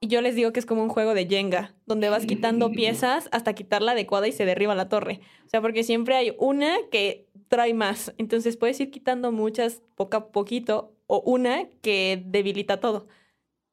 [0.00, 3.28] Y yo les digo que es como un juego de Jenga, donde vas quitando piezas
[3.30, 5.20] hasta quitar la adecuada y se derriba la torre.
[5.46, 8.14] O sea, porque siempre hay una que trae más.
[8.16, 13.06] Entonces puedes ir quitando muchas poco a poquito o una que debilita todo.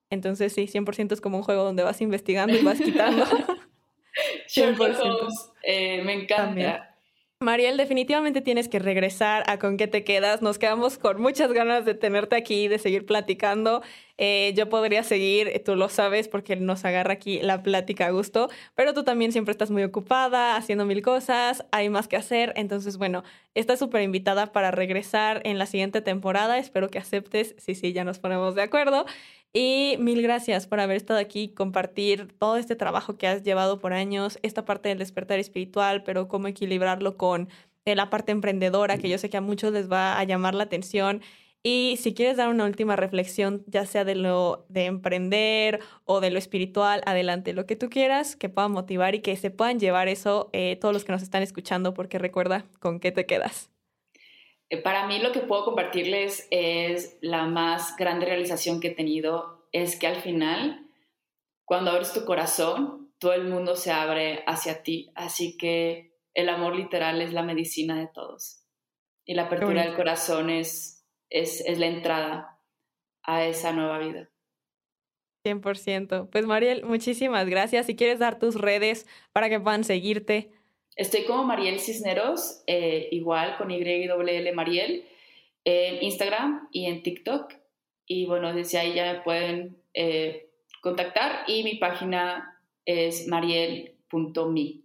[0.09, 3.25] Entonces sí, 100% es como un juego donde vas investigando y vas quitando.
[4.47, 5.27] 100%.
[5.63, 6.89] Eh, me encanta.
[7.41, 10.41] Mariel, definitivamente tienes que regresar a con qué te quedas.
[10.41, 13.81] Nos quedamos con muchas ganas de tenerte aquí, de seguir platicando.
[14.17, 18.49] Eh, yo podría seguir, tú lo sabes, porque nos agarra aquí la plática a gusto,
[18.75, 22.51] pero tú también siempre estás muy ocupada, haciendo mil cosas, hay más que hacer.
[22.57, 23.23] Entonces, bueno,
[23.55, 26.57] estás súper invitada para regresar en la siguiente temporada.
[26.57, 27.55] Espero que aceptes.
[27.57, 29.05] Sí, sí, ya nos ponemos de acuerdo.
[29.51, 33.93] Y mil gracias por haber estado aquí, compartir todo este trabajo que has llevado por
[33.93, 37.49] años, esta parte del despertar espiritual, pero cómo equilibrarlo con
[37.85, 40.63] eh, la parte emprendedora, que yo sé que a muchos les va a llamar la
[40.65, 41.21] atención.
[41.63, 46.31] Y si quieres dar una última reflexión, ya sea de lo de emprender o de
[46.31, 50.07] lo espiritual, adelante, lo que tú quieras, que pueda motivar y que se puedan llevar
[50.09, 53.69] eso eh, todos los que nos están escuchando, porque recuerda con qué te quedas.
[54.69, 59.67] Eh, para mí lo que puedo compartirles es la más grande realización que he tenido,
[59.71, 60.87] es que al final,
[61.65, 66.75] cuando abres tu corazón, todo el mundo se abre hacia ti, así que el amor
[66.75, 68.63] literal es la medicina de todos.
[69.25, 72.59] Y la apertura del corazón es, es, es la entrada
[73.23, 74.29] a esa nueva vida.
[75.45, 76.29] 100%.
[76.29, 77.85] Pues Mariel, muchísimas gracias.
[77.85, 80.51] Si quieres dar tus redes para que puedan seguirte,
[80.99, 85.05] Estoy como Mariel Cisneros, eh, igual con YWL Mariel,
[85.63, 87.53] en Instagram y en TikTok.
[88.05, 90.49] Y bueno, desde ahí ya me pueden eh,
[90.81, 94.81] contactar y mi página es mariel.me.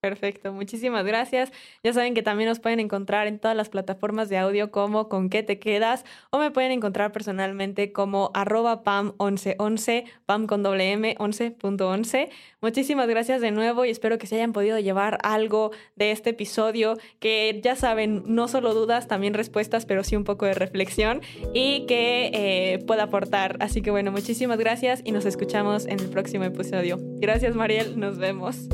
[0.00, 1.50] Perfecto, muchísimas gracias.
[1.82, 5.28] Ya saben que también nos pueden encontrar en todas las plataformas de audio como con
[5.28, 11.16] qué te quedas o me pueden encontrar personalmente como arroba pam1111, pam con doble m
[11.16, 12.28] 11.11.
[12.60, 16.96] Muchísimas gracias de nuevo y espero que se hayan podido llevar algo de este episodio,
[17.18, 21.22] que ya saben, no solo dudas, también respuestas, pero sí un poco de reflexión
[21.54, 23.56] y que eh, pueda aportar.
[23.58, 26.98] Así que bueno, muchísimas gracias y nos escuchamos en el próximo episodio.
[27.18, 28.68] Gracias Mariel, nos vemos.